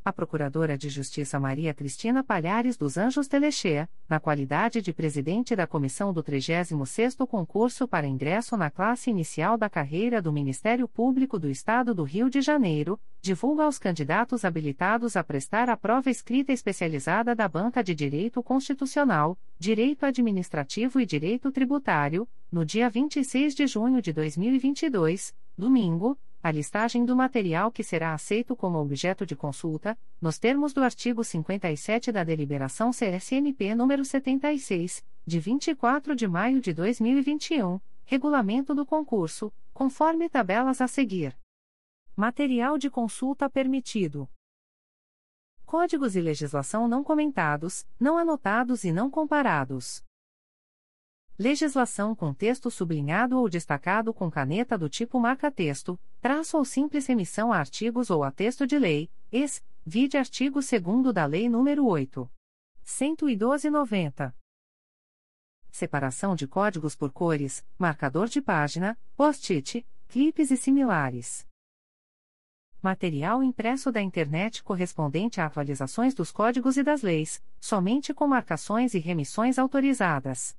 a 0.06 0.12
Procuradora 0.12 0.78
de 0.78 0.88
Justiça 0.88 1.40
Maria 1.40 1.74
Cristina 1.74 2.22
Palhares 2.22 2.76
dos 2.76 2.96
Anjos 2.96 3.26
Telexê, 3.26 3.88
na 4.08 4.20
qualidade 4.20 4.80
de 4.80 4.92
presidente 4.92 5.56
da 5.56 5.66
comissão 5.66 6.12
do 6.12 6.22
36º 6.22 7.26
concurso 7.26 7.88
para 7.88 8.06
ingresso 8.06 8.56
na 8.56 8.70
classe 8.70 9.10
inicial 9.10 9.58
da 9.58 9.68
carreira 9.68 10.22
do 10.22 10.32
Ministério 10.32 10.86
Público 10.86 11.40
do 11.40 11.50
Estado 11.50 11.92
do 11.92 12.04
Rio 12.04 12.30
de 12.30 12.40
Janeiro, 12.40 13.00
divulga 13.20 13.64
aos 13.64 13.80
candidatos 13.80 14.44
habilitados 14.44 15.16
a 15.16 15.24
prestar 15.24 15.68
a 15.68 15.76
prova 15.76 16.08
escrita 16.08 16.52
especializada 16.52 17.34
da 17.34 17.48
Banca 17.48 17.82
de 17.82 17.92
Direito 17.92 18.40
Constitucional, 18.44 19.36
Direito 19.58 20.06
Administrativo 20.06 21.00
e 21.00 21.04
Direito 21.04 21.50
Tributário, 21.50 22.28
no 22.52 22.64
dia 22.64 22.88
26 22.88 23.56
de 23.56 23.66
junho 23.66 24.00
de 24.00 24.12
2022, 24.12 25.34
domingo, 25.58 26.16
a 26.46 26.50
listagem 26.52 27.04
do 27.04 27.16
material 27.16 27.72
que 27.72 27.82
será 27.82 28.14
aceito 28.14 28.54
como 28.54 28.78
objeto 28.78 29.26
de 29.26 29.34
consulta, 29.34 29.98
nos 30.20 30.38
termos 30.38 30.72
do 30.72 30.80
artigo 30.80 31.24
57 31.24 32.12
da 32.12 32.22
Deliberação 32.22 32.92
CSNP 32.92 33.74
nº 33.74 34.04
76, 34.04 35.04
de 35.26 35.40
24 35.40 36.14
de 36.14 36.28
maio 36.28 36.60
de 36.60 36.72
2021, 36.72 37.80
regulamento 38.04 38.76
do 38.76 38.86
concurso, 38.86 39.52
conforme 39.74 40.28
tabelas 40.28 40.80
a 40.80 40.86
seguir. 40.86 41.36
Material 42.14 42.78
de 42.78 42.88
consulta 42.88 43.50
permitido. 43.50 44.30
Códigos 45.64 46.14
e 46.14 46.20
legislação 46.20 46.86
não 46.86 47.02
comentados, 47.02 47.84
não 47.98 48.16
anotados 48.16 48.84
e 48.84 48.92
não 48.92 49.10
comparados. 49.10 50.00
Legislação 51.38 52.14
com 52.14 52.32
texto 52.32 52.70
sublinhado 52.70 53.38
ou 53.38 53.46
destacado 53.46 54.14
com 54.14 54.30
caneta 54.30 54.78
do 54.78 54.88
tipo 54.88 55.20
marca-texto, 55.20 56.00
traço 56.26 56.56
ou 56.56 56.64
simples 56.64 57.06
remissão 57.06 57.52
a 57.52 57.58
artigos 57.58 58.10
ou 58.10 58.24
a 58.24 58.32
texto 58.32 58.66
de 58.66 58.76
lei, 58.76 59.08
ex, 59.30 59.64
vide 59.84 60.18
artigo 60.18 60.58
2 60.58 61.14
da 61.14 61.24
Lei 61.24 61.46
nº 61.46 61.84
8. 61.84 62.28
112.90. 62.84 64.34
Separação 65.70 66.34
de 66.34 66.48
códigos 66.48 66.96
por 66.96 67.12
cores, 67.12 67.64
marcador 67.78 68.26
de 68.26 68.42
página, 68.42 68.98
post-it, 69.16 69.86
clipes 70.08 70.50
e 70.50 70.56
similares. 70.56 71.46
Material 72.82 73.40
impresso 73.40 73.92
da 73.92 74.02
internet 74.02 74.64
correspondente 74.64 75.40
a 75.40 75.46
atualizações 75.46 76.12
dos 76.12 76.32
códigos 76.32 76.76
e 76.76 76.82
das 76.82 77.02
leis, 77.02 77.40
somente 77.60 78.12
com 78.12 78.26
marcações 78.26 78.94
e 78.94 78.98
remissões 78.98 79.60
autorizadas. 79.60 80.56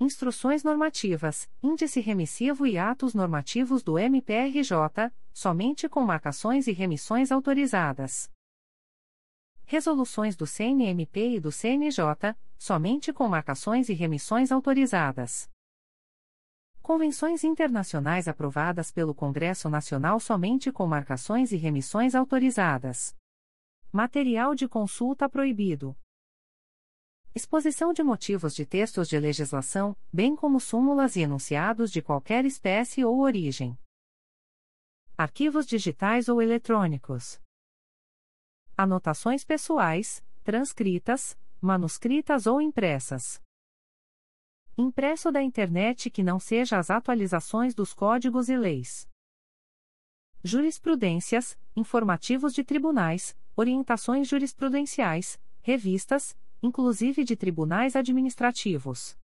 Instruções 0.00 0.64
normativas, 0.64 1.48
índice 1.62 2.00
remissivo 2.00 2.66
e 2.66 2.76
atos 2.76 3.14
normativos 3.14 3.82
do 3.82 3.96
MPRJ, 3.96 5.12
somente 5.32 5.88
com 5.88 6.02
marcações 6.02 6.66
e 6.66 6.72
remissões 6.72 7.30
autorizadas. 7.30 8.28
Resoluções 9.64 10.36
do 10.36 10.46
CNMP 10.46 11.36
e 11.36 11.40
do 11.40 11.52
CNJ, 11.52 12.36
somente 12.58 13.12
com 13.12 13.28
marcações 13.28 13.88
e 13.88 13.94
remissões 13.94 14.50
autorizadas. 14.50 15.48
Convenções 16.82 17.44
internacionais 17.44 18.28
aprovadas 18.28 18.90
pelo 18.90 19.14
Congresso 19.14 19.70
Nacional 19.70 20.20
somente 20.20 20.70
com 20.70 20.86
marcações 20.86 21.50
e 21.50 21.56
remissões 21.56 22.14
autorizadas. 22.14 23.16
Material 23.92 24.54
de 24.54 24.68
consulta 24.68 25.28
proibido. 25.28 25.96
Exposição 27.36 27.92
de 27.92 28.00
motivos 28.00 28.54
de 28.54 28.64
textos 28.64 29.08
de 29.08 29.18
legislação, 29.18 29.96
bem 30.12 30.36
como 30.36 30.60
súmulas 30.60 31.16
e 31.16 31.22
enunciados 31.22 31.90
de 31.90 32.00
qualquer 32.00 32.44
espécie 32.44 33.04
ou 33.04 33.18
origem. 33.18 33.76
Arquivos 35.18 35.66
digitais 35.66 36.28
ou 36.28 36.40
eletrônicos. 36.40 37.40
Anotações 38.76 39.44
pessoais, 39.44 40.24
transcritas, 40.44 41.36
manuscritas 41.60 42.46
ou 42.46 42.60
impressas. 42.60 43.42
Impresso 44.78 45.32
da 45.32 45.42
internet 45.42 46.10
que 46.10 46.22
não 46.22 46.38
seja 46.38 46.78
as 46.78 46.88
atualizações 46.88 47.74
dos 47.74 47.92
códigos 47.92 48.48
e 48.48 48.56
leis. 48.56 49.08
Jurisprudências, 50.44 51.58
informativos 51.74 52.54
de 52.54 52.62
tribunais, 52.62 53.36
orientações 53.56 54.28
jurisprudenciais, 54.28 55.40
revistas, 55.62 56.36
inclusive 56.64 57.24
de 57.24 57.36
tribunais 57.36 57.94
administrativos. 57.94 59.18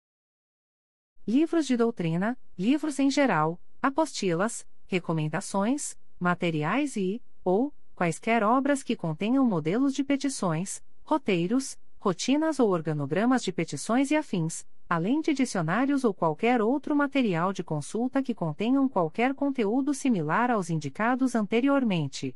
livros 1.28 1.67
de 1.67 1.78
doutrina, 1.78 2.36
livros 2.58 2.97
em 2.97 3.12
geral, 3.12 3.62
apostilas, 3.80 4.65
recomendações, 4.88 5.95
materiais 6.19 6.95
e, 6.95 7.21
ou, 7.43 7.71
quaisquer 7.93 8.41
obras 8.41 8.82
que 8.82 8.95
contenham 8.95 9.45
modelos 9.45 9.93
de 9.93 10.04
petições, 10.04 10.82
roteiros, 11.04 11.78
rotinas 12.00 12.60
ou 12.60 12.71
organogramas 12.71 13.43
de 13.43 13.52
petições 13.52 14.10
e 14.10 14.15
afins, 14.15 14.65
além 14.89 15.21
de 15.21 15.32
dicionários 15.32 16.04
ou 16.04 16.15
qualquer 16.15 16.60
outro 16.60 16.95
material 16.95 17.54
de 17.54 17.63
consulta 17.63 18.23
que 18.23 18.34
contenham 18.34 18.89
qualquer 18.89 19.36
conteúdo 19.36 19.93
similar 19.93 20.50
aos 20.50 20.71
indicados 20.71 21.36
anteriormente. 21.36 22.36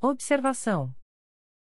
Observação: 0.00 0.94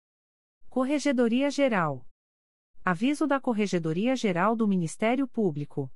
Corregedoria 0.71 1.51
Geral. 1.51 2.06
Aviso 2.89 3.27
da 3.27 3.41
Corregedoria 3.41 4.15
Geral 4.15 4.55
do 4.55 4.69
Ministério 4.69 5.27
Público. 5.27 5.91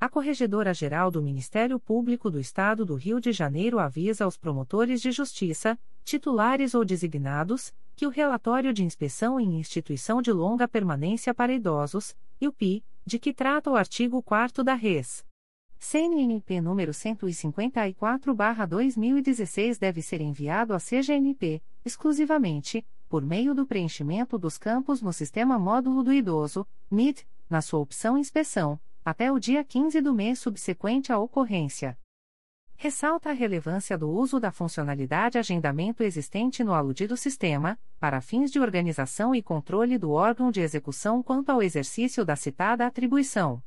A 0.00 0.08
Corregedora-Geral 0.08 1.10
do 1.10 1.22
Ministério 1.22 1.78
Público 1.78 2.30
do 2.30 2.40
Estado 2.40 2.86
do 2.86 2.94
Rio 2.94 3.20
de 3.20 3.32
Janeiro 3.32 3.78
avisa 3.78 4.24
aos 4.24 4.38
promotores 4.38 5.02
de 5.02 5.12
justiça, 5.12 5.78
titulares 6.06 6.72
ou 6.72 6.86
designados, 6.86 7.74
que 7.94 8.06
o 8.06 8.08
relatório 8.08 8.72
de 8.72 8.82
inspeção 8.82 9.38
em 9.38 9.60
instituição 9.60 10.22
de 10.22 10.32
longa 10.32 10.66
permanência 10.66 11.34
para 11.34 11.52
idosos, 11.52 12.16
e 12.40 12.48
o 12.48 12.52
PI, 12.52 12.82
de 13.04 13.18
que 13.18 13.34
trata 13.34 13.70
o 13.70 13.76
artigo 13.76 14.22
4 14.22 14.64
da 14.64 14.72
Res. 14.72 15.22
CNMP 15.78 16.62
número 16.62 16.92
154/2016 16.92 19.78
deve 19.78 20.00
ser 20.00 20.22
enviado 20.22 20.72
à 20.72 20.78
CGNP, 20.78 21.60
exclusivamente, 21.84 22.82
por 23.08 23.22
meio 23.22 23.54
do 23.54 23.66
preenchimento 23.66 24.38
dos 24.38 24.58
campos 24.58 25.00
no 25.00 25.12
Sistema 25.12 25.58
Módulo 25.58 26.02
do 26.02 26.12
Idoso, 26.12 26.66
MID, 26.90 27.26
na 27.48 27.62
sua 27.62 27.80
opção 27.80 28.18
Inspeção 28.18 28.78
até 29.06 29.30
o 29.30 29.38
dia 29.38 29.62
15 29.62 30.00
do 30.00 30.12
mês 30.12 30.40
subsequente 30.40 31.12
à 31.12 31.18
ocorrência. 31.18 31.96
Ressalta 32.74 33.30
a 33.30 33.32
relevância 33.32 33.96
do 33.96 34.10
uso 34.10 34.40
da 34.40 34.50
funcionalidade 34.50 35.38
agendamento 35.38 36.02
existente 36.02 36.64
no 36.64 36.74
aludido 36.74 37.16
sistema, 37.16 37.78
para 38.00 38.20
fins 38.20 38.50
de 38.50 38.58
organização 38.58 39.32
e 39.32 39.40
controle 39.40 39.96
do 39.96 40.10
órgão 40.10 40.50
de 40.50 40.60
execução 40.60 41.22
quanto 41.22 41.50
ao 41.50 41.62
exercício 41.62 42.24
da 42.24 42.34
citada 42.34 42.84
atribuição. 42.84 43.62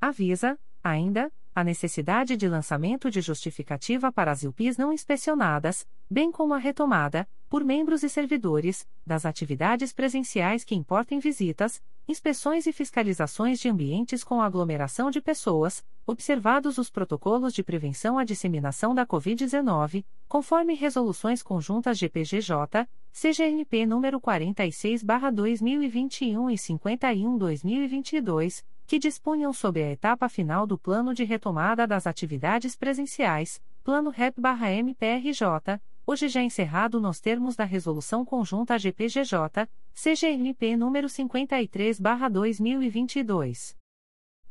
Avisa, 0.00 0.58
ainda, 0.82 1.30
a 1.54 1.62
necessidade 1.62 2.34
de 2.34 2.48
lançamento 2.48 3.10
de 3.10 3.20
justificativa 3.20 4.10
para 4.10 4.32
as 4.32 4.44
UPIs 4.44 4.78
não 4.78 4.94
inspecionadas, 4.94 5.86
bem 6.10 6.32
como 6.32 6.54
a 6.54 6.58
retomada, 6.58 7.28
por 7.54 7.62
membros 7.62 8.02
e 8.02 8.08
servidores, 8.08 8.84
das 9.06 9.24
atividades 9.24 9.92
presenciais 9.92 10.64
que 10.64 10.74
importem 10.74 11.20
visitas, 11.20 11.80
inspeções 12.08 12.66
e 12.66 12.72
fiscalizações 12.72 13.60
de 13.60 13.68
ambientes 13.68 14.24
com 14.24 14.42
aglomeração 14.42 15.08
de 15.08 15.20
pessoas, 15.20 15.84
observados 16.04 16.78
os 16.78 16.90
protocolos 16.90 17.54
de 17.54 17.62
prevenção 17.62 18.18
à 18.18 18.24
disseminação 18.24 18.92
da 18.92 19.06
Covid-19, 19.06 20.04
conforme 20.26 20.74
resoluções 20.74 21.44
conjuntas 21.44 21.96
GPGJ, 21.96 22.88
CGNP 23.12 23.86
número 23.86 24.20
46/2021 24.20 26.50
e 26.50 26.58
51/2022, 26.58 28.64
que 28.84 28.98
dispunham 28.98 29.52
sobre 29.52 29.84
a 29.84 29.92
etapa 29.92 30.28
final 30.28 30.66
do 30.66 30.76
plano 30.76 31.14
de 31.14 31.22
retomada 31.22 31.86
das 31.86 32.04
atividades 32.04 32.74
presenciais, 32.74 33.62
Plano 33.84 34.10
REP/MPRJ 34.10 35.80
hoje 36.06 36.28
já 36.28 36.42
encerrado 36.42 37.00
nos 37.00 37.18
termos 37.20 37.56
da 37.56 37.64
Resolução 37.64 38.24
Conjunta 38.24 38.78
GPGJ, 38.78 39.68
CGNP 39.92 40.76
número 40.76 41.08
53/2022. 41.08 43.76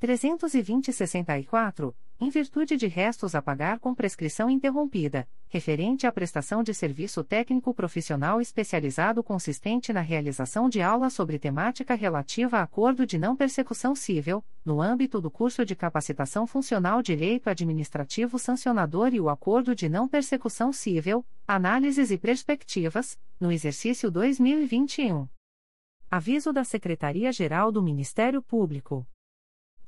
320-64, 0.02 1.94
em 2.20 2.30
virtude 2.30 2.76
de 2.76 2.88
restos 2.88 3.36
a 3.36 3.42
pagar 3.42 3.80
com 3.80 3.94
prescrição 3.94 4.50
interrompida, 4.50 5.28
referente 5.48 6.08
à 6.08 6.12
prestação 6.12 6.64
de 6.64 6.74
serviço 6.74 7.24
técnico 7.24 7.74
profissional 7.74 8.42
especializado 8.42 9.24
consistente 9.24 9.94
na 9.94 10.02
realização 10.02 10.68
de 10.68 10.82
aulas 10.82 11.14
sobre 11.14 11.38
temática 11.38 11.94
relativa 11.94 12.58
a 12.58 12.64
acordo 12.64 13.06
de 13.06 13.20
não 13.20 13.36
persecução 13.36 13.96
civil, 13.96 14.44
no 14.66 14.82
âmbito 14.82 15.22
do 15.22 15.30
curso 15.30 15.64
de 15.64 15.76
capacitação 15.76 16.48
funcional 16.48 17.04
Direito 17.04 17.50
Administrativo 17.50 18.40
Sancionador 18.40 19.14
e 19.14 19.20
o 19.20 19.30
acordo 19.30 19.76
de 19.76 19.88
não 19.88 20.08
persecução 20.08 20.74
civil, 20.74 21.24
análises 21.48 22.10
e 22.10 22.18
perspectivas, 22.18 23.18
no 23.40 23.52
exercício 23.52 24.10
2021. 24.10 25.28
Aviso 26.10 26.52
da 26.52 26.64
Secretaria-Geral 26.64 27.72
do 27.72 27.84
Ministério 27.84 28.42
Público. 28.42 29.06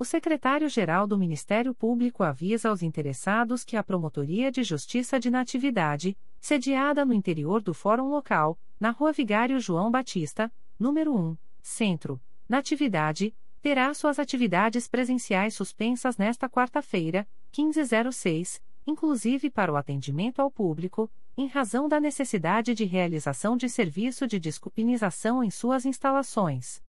O 0.01 0.05
secretário-geral 0.05 1.05
do 1.05 1.17
Ministério 1.17 1.75
Público 1.75 2.23
avisa 2.23 2.69
aos 2.69 2.81
interessados 2.81 3.65
que 3.65 3.75
a 3.75 3.83
Promotoria 3.83 4.49
de 4.49 4.63
Justiça 4.63 5.19
de 5.19 5.29
Natividade, 5.29 6.17
sediada 6.39 7.03
no 7.03 7.13
interior 7.13 7.61
do 7.61 7.73
Fórum 7.73 8.07
Local, 8.07 8.57
na 8.79 8.91
Rua 8.91 9.11
Vigário 9.11 9.59
João 9.59 9.91
Batista, 9.91 10.49
número 10.79 11.13
1, 11.13 11.37
Centro, 11.61 12.21
Natividade, 12.47 13.35
terá 13.61 13.93
suas 13.93 14.19
atividades 14.19 14.87
presenciais 14.87 15.53
suspensas 15.53 16.15
nesta 16.15 16.47
quarta-feira, 16.47 17.27
1506, 17.57 18.61
inclusive 18.87 19.49
para 19.49 19.69
o 19.69 19.75
atendimento 19.75 20.41
ao 20.41 20.49
público, 20.49 21.11
em 21.35 21.47
razão 21.47 21.89
da 21.89 21.99
necessidade 21.99 22.73
de 22.73 22.85
realização 22.85 23.57
de 23.57 23.67
serviço 23.67 24.25
de 24.25 24.39
desculpinização 24.39 25.43
em 25.43 25.51
suas 25.51 25.85
instalações. 25.85 26.81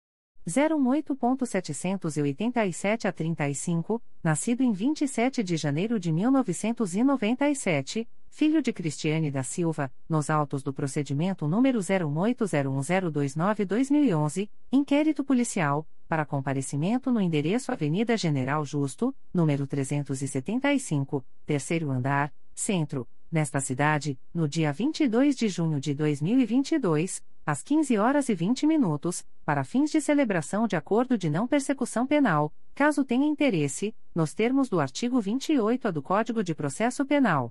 08.787 0.46 3.06
a 3.06 3.12
35, 3.12 4.00
nascido 4.22 4.62
em 4.62 4.70
27 4.70 5.42
de 5.42 5.56
janeiro 5.56 5.98
de 5.98 6.12
1997, 6.12 8.06
filho 8.36 8.60
de 8.60 8.70
Cristiane 8.70 9.30
da 9.30 9.42
Silva, 9.42 9.90
nos 10.06 10.28
autos 10.28 10.62
do 10.62 10.70
procedimento 10.70 11.48
número 11.48 11.78
0801029-2011, 11.78 14.50
inquérito 14.70 15.24
policial, 15.24 15.88
para 16.06 16.26
comparecimento 16.26 17.10
no 17.10 17.18
endereço 17.18 17.72
Avenida 17.72 18.14
General 18.14 18.62
Justo, 18.62 19.16
número 19.32 19.66
375, 19.66 21.24
terceiro 21.46 21.90
andar, 21.90 22.30
centro, 22.54 23.08
nesta 23.32 23.58
cidade, 23.58 24.18
no 24.34 24.46
dia 24.46 24.70
22 24.70 25.34
de 25.34 25.48
junho 25.48 25.80
de 25.80 25.94
2022, 25.94 27.24
às 27.46 27.62
15 27.62 27.96
horas 27.96 28.28
e 28.28 28.34
20 28.34 28.66
minutos, 28.66 29.24
para 29.46 29.64
fins 29.64 29.90
de 29.90 29.98
celebração 29.98 30.68
de 30.68 30.76
acordo 30.76 31.16
de 31.16 31.30
não 31.30 31.48
persecução 31.48 32.06
penal, 32.06 32.52
caso 32.74 33.02
tenha 33.02 33.26
interesse, 33.26 33.94
nos 34.14 34.34
termos 34.34 34.68
do 34.68 34.78
artigo 34.78 35.22
28A 35.22 35.90
do 35.90 36.02
Código 36.02 36.44
de 36.44 36.54
Processo 36.54 37.02
Penal. 37.06 37.50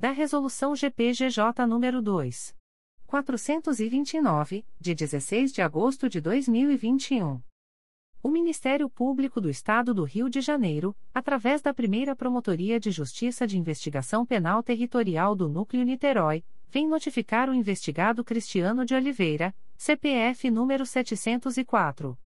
da 0.00 0.12
Resolução 0.12 0.74
GPGJ 0.74 1.66
nº 1.66 2.00
2. 2.00 2.56
429, 3.06 4.64
de 4.80 4.94
16 4.94 5.52
de 5.52 5.60
agosto 5.60 6.08
de 6.08 6.22
2021. 6.22 7.42
O 8.22 8.30
Ministério 8.30 8.88
Público 8.88 9.42
do 9.42 9.50
Estado 9.50 9.92
do 9.92 10.04
Rio 10.04 10.30
de 10.30 10.40
Janeiro, 10.40 10.96
através 11.12 11.60
da 11.60 11.74
primeira 11.74 12.16
Promotoria 12.16 12.80
de 12.80 12.90
Justiça 12.90 13.46
de 13.46 13.58
Investigação 13.58 14.24
Penal 14.24 14.62
Territorial 14.62 15.36
do 15.36 15.50
Núcleo 15.50 15.84
Niterói, 15.84 16.42
vem 16.70 16.88
notificar 16.88 17.50
o 17.50 17.54
investigado 17.54 18.24
Cristiano 18.24 18.86
de 18.86 18.94
Oliveira, 18.94 19.54
CPF 19.76 20.50
número 20.50 20.86
704. 20.86 22.16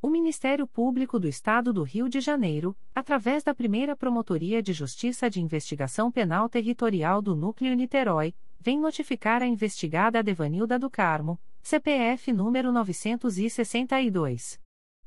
O 0.00 0.08
Ministério 0.08 0.66
Público 0.66 1.18
do 1.18 1.26
Estado 1.26 1.72
do 1.72 1.82
Rio 1.82 2.06
de 2.08 2.20
Janeiro, 2.20 2.76
através 2.94 3.42
da 3.42 3.54
primeira 3.54 3.96
Promotoria 3.96 4.62
de 4.62 4.72
Justiça 4.72 5.28
de 5.30 5.40
Investigação 5.40 6.12
Penal 6.12 6.48
Territorial 6.48 7.20
do 7.22 7.34
Núcleo 7.34 7.74
Niterói, 7.74 8.34
vem 8.60 8.78
notificar 8.78 9.42
a 9.42 9.46
investigada 9.46 10.22
Devanilda 10.22 10.78
do 10.78 10.90
Carmo, 10.90 11.40
CPF 11.62 12.30
número 12.32 12.70
962. 12.70 14.60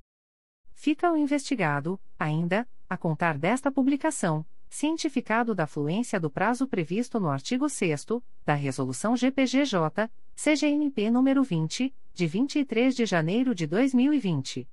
Fica 0.76 1.12
o 1.12 1.18
investigado, 1.18 2.00
ainda, 2.20 2.68
a 2.88 2.96
contar 2.96 3.38
desta 3.38 3.72
publicação, 3.72 4.46
cientificado 4.70 5.56
da 5.56 5.66
fluência 5.66 6.20
do 6.20 6.30
prazo 6.30 6.68
previsto 6.68 7.20
no 7.20 7.30
artigo 7.30 7.68
6 7.68 8.06
da 8.46 8.54
Resolução 8.54 9.16
GPGJ, 9.16 10.12
CGNP 10.36 11.10
nº 11.10 11.44
20, 11.44 11.96
de 12.14 12.28
23 12.28 12.96
de 12.96 13.06
janeiro 13.06 13.56
de 13.56 13.66
2020. 13.66 14.68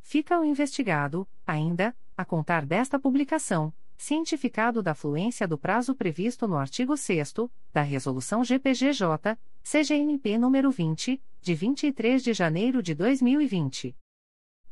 Fica 0.00 0.40
o 0.40 0.44
investigado, 0.44 1.24
ainda, 1.46 1.96
a 2.16 2.24
contar 2.24 2.66
desta 2.66 2.98
publicação, 2.98 3.72
cientificado 3.96 4.82
da 4.82 4.92
fluência 4.92 5.46
do 5.46 5.56
prazo 5.56 5.94
previsto 5.94 6.48
no 6.48 6.56
artigo 6.56 6.96
6 6.96 7.34
da 7.72 7.82
Resolução 7.82 8.42
GPGJ, 8.42 9.38
CGNP 9.68 10.38
nº 10.38 10.70
20, 10.70 11.20
de 11.42 11.52
23 11.52 12.22
de 12.22 12.32
janeiro 12.32 12.80
de 12.80 12.94
2020. 12.94 13.96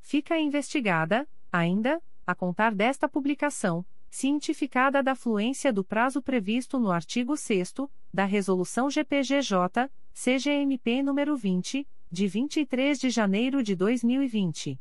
Fica 0.00 0.38
investigada, 0.38 1.28
ainda, 1.52 2.00
a 2.26 2.34
contar 2.34 2.74
desta 2.74 3.08
publicação, 3.08 3.84
cientificada 4.10 5.02
da 5.02 5.14
fluência 5.14 5.72
do 5.72 5.82
prazo 5.82 6.20
previsto 6.22 6.78
no 6.78 6.90
artigo 6.90 7.34
6 7.36 7.74
da 8.12 8.24
Resolução 8.24 8.88
GPGJ, 8.88 9.90
CGMP 10.12 11.02
nº 11.02 11.36
20, 11.36 11.88
de 12.10 12.28
23 12.28 13.00
de 13.00 13.10
janeiro 13.10 13.62
de 13.62 13.74
2020. 13.74 14.78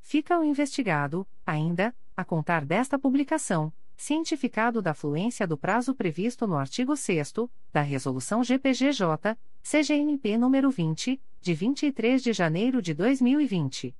Fica 0.03 0.37
o 0.37 0.43
investigado, 0.43 1.25
ainda, 1.45 1.95
a 2.15 2.23
contar 2.23 2.65
desta 2.65 2.99
publicação 2.99 3.73
cientificado 3.95 4.81
da 4.81 4.93
fluência 4.93 5.47
do 5.47 5.57
prazo 5.57 5.95
previsto 5.95 6.45
no 6.45 6.57
artigo 6.57 6.95
6 6.95 7.33
da 7.71 7.81
Resolução 7.81 8.43
GPGJ, 8.43 9.37
CGNP 9.63 10.31
nº 10.37 10.69
20, 10.69 11.21
de 11.39 11.53
23 11.53 12.21
de 12.21 12.33
janeiro 12.33 12.81
de 12.81 12.93
2020. 12.93 13.95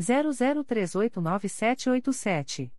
00389787. 0.00 2.72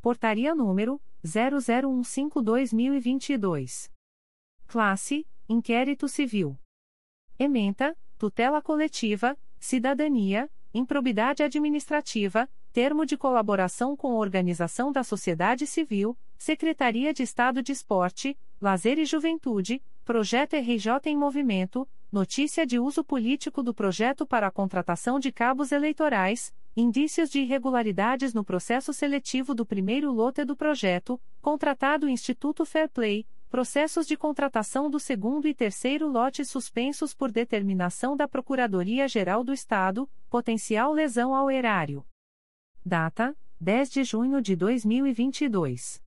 Portaria 0.00 0.54
número 0.54 1.00
0015/2022. 1.24 3.90
Classe: 4.66 5.26
Inquérito 5.48 6.08
Civil. 6.08 6.58
Ementa: 7.38 7.96
Tutela 8.18 8.60
Coletiva, 8.60 9.38
Cidadania, 9.58 10.50
Improbidade 10.72 11.42
Administrativa, 11.42 12.48
Termo 12.72 13.04
de 13.06 13.16
colaboração 13.16 13.96
com 13.96 14.16
Organização 14.16 14.90
da 14.90 15.04
Sociedade 15.04 15.64
Civil, 15.64 16.18
Secretaria 16.36 17.14
de 17.14 17.22
Estado 17.22 17.62
de 17.62 17.70
Esporte, 17.70 18.36
Lazer 18.60 18.98
e 18.98 19.04
Juventude, 19.04 19.80
Projeto 20.04 20.56
RJ 20.56 21.06
em 21.06 21.16
Movimento, 21.16 21.88
Notícia 22.10 22.66
de 22.66 22.76
uso 22.78 23.04
político 23.04 23.62
do 23.62 23.72
projeto 23.72 24.26
para 24.26 24.48
a 24.48 24.50
contratação 24.50 25.18
de 25.18 25.32
cabos 25.32 25.72
eleitorais, 25.72 26.52
indícios 26.76 27.30
de 27.30 27.40
irregularidades 27.40 28.34
no 28.34 28.44
processo 28.44 28.92
seletivo 28.92 29.54
do 29.54 29.64
primeiro 29.64 30.10
lote 30.12 30.44
do 30.44 30.56
projeto, 30.56 31.20
contratado 31.40 32.08
Instituto 32.08 32.64
Fair 32.64 32.88
Play, 32.88 33.26
processos 33.48 34.06
de 34.06 34.16
contratação 34.16 34.90
do 34.90 34.98
segundo 34.98 35.46
e 35.46 35.54
terceiro 35.54 36.08
lote 36.08 36.44
suspensos 36.44 37.14
por 37.14 37.30
determinação 37.30 38.16
da 38.16 38.26
Procuradoria-Geral 38.26 39.44
do 39.44 39.52
Estado, 39.52 40.10
potencial 40.28 40.92
lesão 40.92 41.32
ao 41.34 41.48
erário. 41.48 42.04
Data: 42.84 43.36
10 43.60 43.90
de 43.90 44.04
junho 44.04 44.42
de 44.42 44.56
2022. 44.56 46.03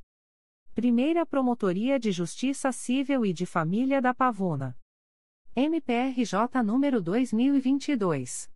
Primeira 0.75 1.25
Promotoria 1.25 1.99
de 1.99 2.11
Justiça 2.11 2.71
Civil 2.71 3.25
e 3.25 3.33
de 3.33 3.47
Família 3.47 3.99
da 3.99 4.13
Pavuna. 4.13 4.77
MPRJ 5.55 6.61
número 6.63 7.01
2022 7.01 8.51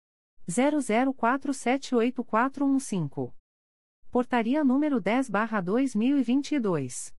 00478415. 0.47 3.33
Portaria 4.11 4.63
número 4.63 5.01
10/2022. 5.01 7.15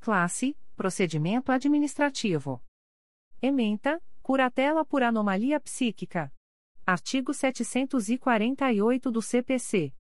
Classe: 0.00 0.56
Procedimento 0.74 1.52
administrativo. 1.52 2.62
Ementa: 3.40 4.02
Curatela 4.20 4.84
por 4.84 5.00
anomalia 5.00 5.60
psíquica. 5.60 6.32
Artigo 6.84 7.32
748 7.32 9.12
do 9.12 9.22
CPC. 9.22 9.92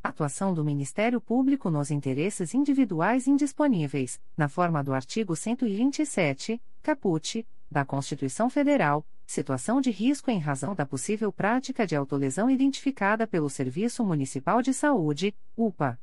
Atuação 0.00 0.54
do 0.54 0.64
Ministério 0.64 1.20
Público 1.20 1.70
nos 1.70 1.90
interesses 1.90 2.54
individuais 2.54 3.26
indisponíveis, 3.26 4.20
na 4.36 4.48
forma 4.48 4.84
do 4.84 4.94
artigo 4.94 5.34
127, 5.34 6.62
caput, 6.82 7.44
da 7.68 7.84
Constituição 7.84 8.48
Federal, 8.48 9.04
situação 9.26 9.80
de 9.80 9.90
risco 9.90 10.30
em 10.30 10.38
razão 10.38 10.72
da 10.72 10.86
possível 10.86 11.32
prática 11.32 11.84
de 11.84 11.96
autolesão 11.96 12.48
identificada 12.48 13.26
pelo 13.26 13.50
Serviço 13.50 14.04
Municipal 14.04 14.62
de 14.62 14.72
Saúde, 14.72 15.34
UPA. 15.56 15.98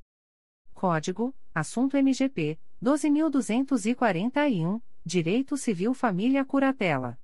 Código: 0.74 1.34
Assunto 1.56 1.96
MGP 1.96 2.60
12241, 2.82 4.82
Direito 5.04 5.58
Civil 5.58 5.96
Família 5.96 6.46
Curatela. 6.46 7.18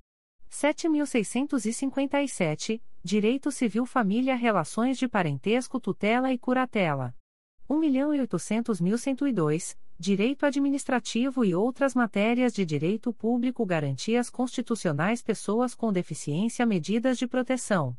7657, 0.48 2.82
Direito 3.04 3.52
Civil 3.52 3.86
Família 3.86 4.34
Relações 4.34 4.98
de 4.98 5.06
Parentesco 5.06 5.78
Tutela 5.78 6.32
e 6.32 6.38
Curatela. 6.38 7.14
1.800.102, 7.70 9.78
Direito 9.96 10.44
Administrativo 10.44 11.44
e 11.44 11.54
outras 11.54 11.94
matérias 11.94 12.52
de 12.52 12.66
Direito 12.66 13.12
Público 13.12 13.64
Garantias 13.64 14.28
Constitucionais 14.28 15.22
Pessoas 15.22 15.72
com 15.72 15.92
Deficiência 15.92 16.66
Medidas 16.66 17.16
de 17.16 17.28
Proteção. 17.28 17.96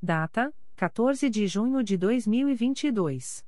Data: 0.00 0.54
14 0.76 1.28
de 1.28 1.48
junho 1.48 1.82
de 1.82 1.96
2022. 1.96 3.44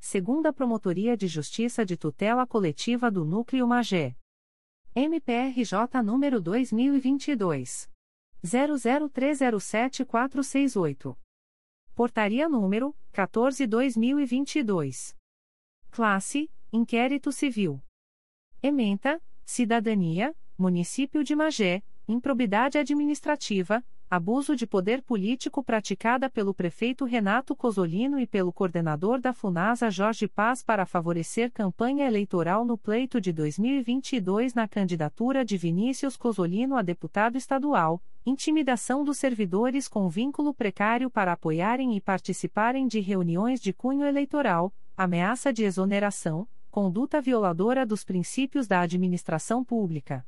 Segunda 0.00 0.52
Promotoria 0.52 1.16
de 1.16 1.28
Justiça 1.28 1.86
de 1.86 1.96
Tutela 1.96 2.44
Coletiva 2.44 3.08
do 3.08 3.24
Núcleo 3.24 3.68
Magé. 3.68 4.16
MPRJ 4.96 6.02
número 6.04 6.40
2022 6.40 7.88
00307468. 8.44 11.16
Portaria 11.94 12.48
número 12.48 12.96
14/2022. 13.12 15.14
Classe: 15.88 16.50
Inquérito 16.72 17.30
Civil. 17.30 17.80
Ementa, 18.62 19.20
Cidadania, 19.44 20.34
Município 20.58 21.22
de 21.22 21.36
Magé, 21.36 21.82
Improbidade 22.08 22.78
Administrativa, 22.78 23.84
Abuso 24.08 24.54
de 24.54 24.68
poder 24.68 25.02
político 25.02 25.64
praticada 25.64 26.30
pelo 26.30 26.54
prefeito 26.54 27.04
Renato 27.04 27.56
Cosolino 27.56 28.20
e 28.20 28.26
pelo 28.26 28.52
coordenador 28.52 29.20
da 29.20 29.32
FUNASA 29.32 29.90
Jorge 29.90 30.28
Paz 30.28 30.62
para 30.62 30.86
favorecer 30.86 31.50
campanha 31.50 32.06
eleitoral 32.06 32.64
no 32.64 32.78
pleito 32.78 33.20
de 33.20 33.32
2022 33.32 34.54
na 34.54 34.68
candidatura 34.68 35.44
de 35.44 35.56
Vinícius 35.56 36.16
Cosolino 36.16 36.76
a 36.76 36.82
deputado 36.82 37.36
estadual, 37.36 38.00
intimidação 38.24 39.02
dos 39.02 39.18
servidores 39.18 39.88
com 39.88 40.08
vínculo 40.08 40.54
precário 40.54 41.10
para 41.10 41.32
apoiarem 41.32 41.96
e 41.96 42.00
participarem 42.00 42.86
de 42.86 43.00
reuniões 43.00 43.60
de 43.60 43.72
cunho 43.72 44.06
eleitoral, 44.06 44.72
ameaça 44.96 45.52
de 45.52 45.64
exoneração, 45.64 46.46
conduta 46.76 47.22
violadora 47.22 47.86
dos 47.86 48.04
princípios 48.04 48.68
da 48.68 48.82
administração 48.82 49.64
pública. 49.64 50.26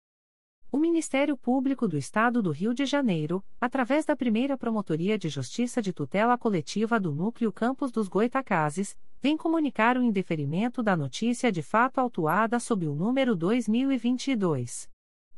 O 0.73 0.77
Ministério 0.77 1.35
Público 1.35 1.85
do 1.85 1.97
Estado 1.97 2.41
do 2.41 2.49
Rio 2.49 2.73
de 2.73 2.85
Janeiro, 2.85 3.43
através 3.59 4.05
da 4.05 4.15
primeira 4.15 4.57
Promotoria 4.57 5.17
de 5.17 5.27
Justiça 5.27 5.81
de 5.81 5.91
Tutela 5.91 6.37
Coletiva 6.37 6.97
do 6.97 7.11
Núcleo 7.11 7.51
Campos 7.51 7.91
dos 7.91 8.07
Goitacazes, 8.07 8.97
vem 9.21 9.35
comunicar 9.35 9.97
o 9.97 10.01
indeferimento 10.01 10.81
da 10.81 10.95
notícia 10.95 11.51
de 11.51 11.61
fato 11.61 11.99
autuada 11.99 12.57
sob 12.57 12.87
o 12.87 12.95
número 12.95 13.35
2022. 13.35 14.87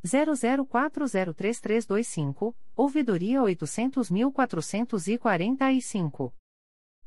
00403325, 0.06 2.54
ouvidoria 2.76 3.42
800.445. 3.42 6.32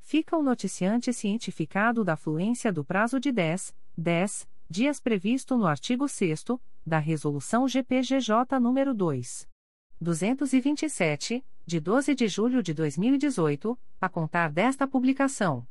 Fica 0.00 0.38
o 0.38 0.42
noticiante 0.42 1.12
cientificado 1.12 2.02
da 2.02 2.16
fluência 2.16 2.72
do 2.72 2.82
prazo 2.82 3.20
de 3.20 3.30
10, 3.30 3.76
10 3.96 4.48
dias 4.70 5.00
previsto 5.00 5.58
no 5.58 5.66
artigo 5.66 6.08
6 6.08 6.44
da 6.86 6.98
Resolução 6.98 7.68
GPGJ 7.68 8.58
nº 8.58 8.94
2. 8.94 9.53
227, 10.00 11.44
de 11.66 11.80
12 11.80 12.14
de 12.14 12.28
julho 12.28 12.62
de 12.62 12.74
2018, 12.74 13.78
a 14.00 14.08
contar 14.08 14.50
desta 14.50 14.86
publicação. 14.86 15.66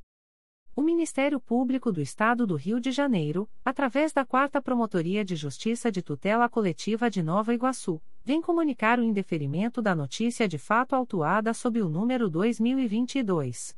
O 0.75 0.81
Ministério 0.81 1.39
Público 1.39 1.91
do 1.91 2.01
Estado 2.01 2.47
do 2.47 2.55
Rio 2.55 2.79
de 2.79 2.91
Janeiro, 2.91 3.47
através 3.63 4.11
da 4.11 4.25
4 4.25 4.59
Promotoria 4.61 5.23
de 5.23 5.35
Justiça 5.35 5.91
de 5.91 6.01
Tutela 6.01 6.49
Coletiva 6.49 7.11
de 7.11 7.21
Nova 7.21 7.53
Iguaçu, 7.53 8.01
vem 8.25 8.41
comunicar 8.41 8.97
o 8.97 9.03
indeferimento 9.03 9.83
da 9.83 9.93
notícia 9.93 10.47
de 10.47 10.57
fato 10.57 10.95
autuada 10.95 11.53
sob 11.53 11.79
o 11.79 11.87
número 11.87 12.27
2022 12.27 13.77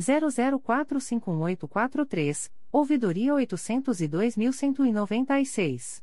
00451843, 0.00 2.50
ouvidoria 2.72 3.34
802.196. 3.34 6.02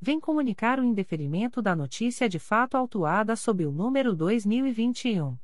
vem 0.00 0.20
comunicar 0.20 0.78
o 0.78 0.84
indeferimento 0.84 1.62
da 1.62 1.74
notícia 1.74 2.28
de 2.28 2.38
fato 2.38 2.76
autuada 2.76 3.34
sob 3.34 3.64
o 3.64 3.72
número 3.72 4.14
2021 4.14 5.38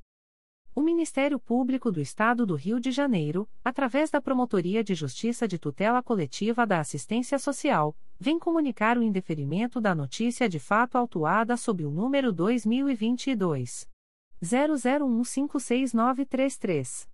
O 0.73 0.81
Ministério 0.81 1.37
Público 1.37 1.91
do 1.91 1.99
Estado 1.99 2.45
do 2.45 2.55
Rio 2.55 2.79
de 2.79 2.91
Janeiro, 2.91 3.45
através 3.63 4.09
da 4.09 4.19
Promotoria 4.21 4.81
de 4.81 4.95
Justiça 4.95 5.45
de 5.45 5.59
Tutela 5.59 6.01
Coletiva 6.01 6.65
da 6.65 6.79
Assistência 6.79 7.37
Social, 7.37 7.93
vem 8.17 8.39
comunicar 8.39 8.97
o 8.97 9.03
indeferimento 9.03 9.81
da 9.81 9.93
notícia 9.93 10.47
de 10.47 10.59
fato 10.59 10.97
autuada 10.97 11.57
sob 11.57 11.85
o 11.85 11.91
número 11.91 12.31
2022 12.31 13.85
00156933. 14.41 17.09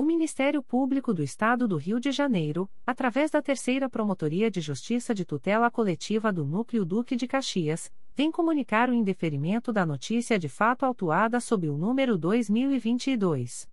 O 0.00 0.04
Ministério 0.04 0.62
Público 0.62 1.12
do 1.12 1.24
Estado 1.24 1.66
do 1.66 1.76
Rio 1.76 1.98
de 1.98 2.12
Janeiro, 2.12 2.70
através 2.86 3.32
da 3.32 3.42
Terceira 3.42 3.90
Promotoria 3.90 4.48
de 4.48 4.60
Justiça 4.60 5.12
de 5.12 5.24
Tutela 5.24 5.68
Coletiva 5.72 6.32
do 6.32 6.44
Núcleo 6.44 6.84
Duque 6.84 7.16
de 7.16 7.26
Caxias, 7.26 7.92
vem 8.14 8.30
comunicar 8.30 8.88
o 8.88 8.94
indeferimento 8.94 9.72
da 9.72 9.84
notícia 9.84 10.38
de 10.38 10.48
fato 10.48 10.84
autuada 10.84 11.40
sob 11.40 11.68
o 11.68 11.76
número 11.76 12.16
2022 12.16 13.68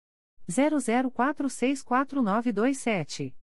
00464927. 0.49 3.35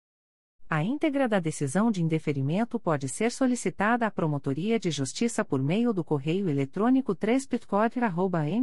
A 0.66 0.82
íntegra 0.82 1.28
da 1.28 1.39
decisão 1.39 1.90
de 1.90 2.02
indeferimento 2.02 2.81
pode 2.81 3.11
ser 3.11 3.31
solicitada 3.31 4.07
à 4.07 4.11
Promotoria 4.11 4.81
de 4.81 4.90
Justiça 4.90 5.44
por 5.44 5.62
meio 5.62 5.93
do 5.93 6.02
correio 6.02 6.48
eletrônico 6.48 7.15
3 7.15 7.47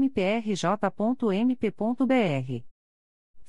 mprj.mp.br. 0.01 2.76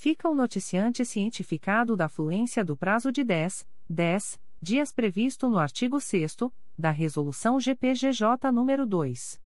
fica 0.00 0.30
o 0.30 0.34
noticiante 0.34 1.04
cientificado 1.04 1.94
da 1.94 2.08
fluência 2.08 2.64
do 2.64 2.74
prazo 2.74 3.12
de 3.12 3.22
10, 3.22 3.68
10 3.86 4.40
dias 4.58 4.92
previsto 4.92 5.46
no 5.46 5.58
artigo 5.58 6.00
6 6.00 6.38
da 6.78 6.90
Resolução 6.90 7.60
GPGJ 7.60 8.50
nº 8.50 8.86
2. 8.86 9.38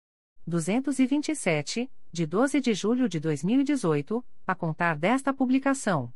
227, 0.46 1.90
de 2.12 2.24
12 2.24 2.60
de 2.60 2.72
julho 2.72 3.08
de 3.08 3.18
2018, 3.18 4.24
a 4.46 4.54
contar 4.54 4.96
desta 4.96 5.34
publicação. 5.34 6.14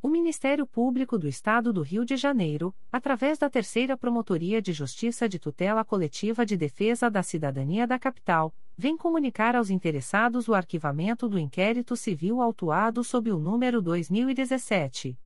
O 0.00 0.06
Ministério 0.06 0.64
Público 0.64 1.18
do 1.18 1.26
Estado 1.26 1.72
do 1.72 1.82
Rio 1.82 2.04
de 2.04 2.16
Janeiro, 2.16 2.72
através 2.90 3.36
da 3.36 3.50
Terceira 3.50 3.96
Promotoria 3.96 4.62
de 4.62 4.72
Justiça 4.72 5.28
de 5.28 5.40
Tutela 5.40 5.84
Coletiva 5.84 6.46
de 6.46 6.56
Defesa 6.56 7.10
da 7.10 7.20
Cidadania 7.20 7.84
da 7.84 7.98
Capital, 7.98 8.54
vem 8.76 8.96
comunicar 8.96 9.56
aos 9.56 9.70
interessados 9.70 10.46
o 10.46 10.54
arquivamento 10.54 11.28
do 11.28 11.36
inquérito 11.36 11.96
civil 11.96 12.40
autuado 12.40 13.02
sob 13.02 13.32
o 13.32 13.40
número 13.40 13.82
2017 13.82 15.18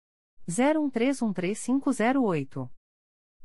01313508. 0.48 2.70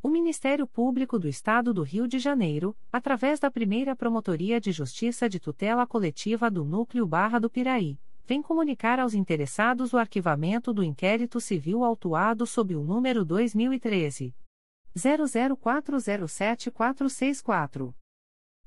O 0.00 0.08
Ministério 0.08 0.64
Público 0.64 1.18
do 1.18 1.26
Estado 1.26 1.74
do 1.74 1.82
Rio 1.82 2.06
de 2.06 2.20
Janeiro, 2.20 2.76
através 2.92 3.40
da 3.40 3.50
primeira 3.50 3.96
Promotoria 3.96 4.60
de 4.60 4.70
Justiça 4.70 5.28
de 5.28 5.40
Tutela 5.40 5.84
Coletiva 5.88 6.48
do 6.48 6.64
Núcleo 6.64 7.04
Barra 7.04 7.40
do 7.40 7.50
Piraí, 7.50 7.98
vem 8.24 8.40
comunicar 8.40 9.00
aos 9.00 9.12
interessados 9.12 9.92
o 9.92 9.98
arquivamento 9.98 10.72
do 10.72 10.84
inquérito 10.84 11.40
civil 11.40 11.82
autuado 11.82 12.46
sob 12.46 12.76
o 12.76 12.84
número 12.84 13.24
2013 13.24 14.32
00407464. 14.96 17.92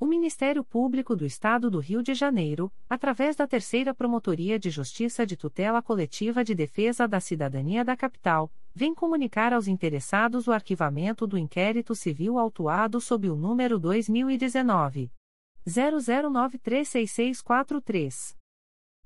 O 0.00 0.06
Ministério 0.06 0.62
Público 0.62 1.16
do 1.16 1.26
Estado 1.26 1.68
do 1.68 1.80
Rio 1.80 2.04
de 2.04 2.14
Janeiro, 2.14 2.70
através 2.88 3.34
da 3.34 3.48
Terceira 3.48 3.92
Promotoria 3.92 4.56
de 4.56 4.70
Justiça 4.70 5.26
de 5.26 5.36
Tutela 5.36 5.82
Coletiva 5.82 6.44
de 6.44 6.54
Defesa 6.54 7.08
da 7.08 7.18
Cidadania 7.18 7.84
da 7.84 7.96
Capital, 7.96 8.48
vem 8.72 8.94
comunicar 8.94 9.52
aos 9.52 9.66
interessados 9.66 10.46
o 10.46 10.52
arquivamento 10.52 11.26
do 11.26 11.36
inquérito 11.36 11.96
civil 11.96 12.38
autuado 12.38 13.00
sob 13.00 13.28
o 13.28 13.34
número 13.34 13.76
2019 13.76 15.10
00936643. 15.66 18.37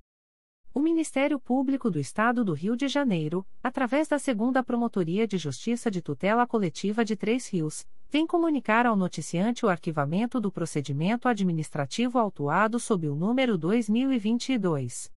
O 0.73 0.79
Ministério 0.79 1.37
Público 1.37 1.91
do 1.91 1.99
Estado 1.99 2.45
do 2.45 2.53
Rio 2.53 2.77
de 2.77 2.87
Janeiro, 2.87 3.45
através 3.61 4.07
da 4.07 4.17
Segunda 4.17 4.63
Promotoria 4.63 5.27
de 5.27 5.37
Justiça 5.37 5.91
de 5.91 6.01
Tutela 6.01 6.47
Coletiva 6.47 7.03
de 7.03 7.17
Três 7.17 7.49
Rios, 7.49 7.85
vem 8.09 8.25
comunicar 8.25 8.85
ao 8.85 8.95
noticiante 8.95 9.65
o 9.65 9.69
arquivamento 9.69 10.39
do 10.39 10.49
procedimento 10.49 11.27
administrativo 11.27 12.17
autuado 12.17 12.79
sob 12.79 13.09
o 13.09 13.15
número 13.15 13.57
2022 13.57 15.11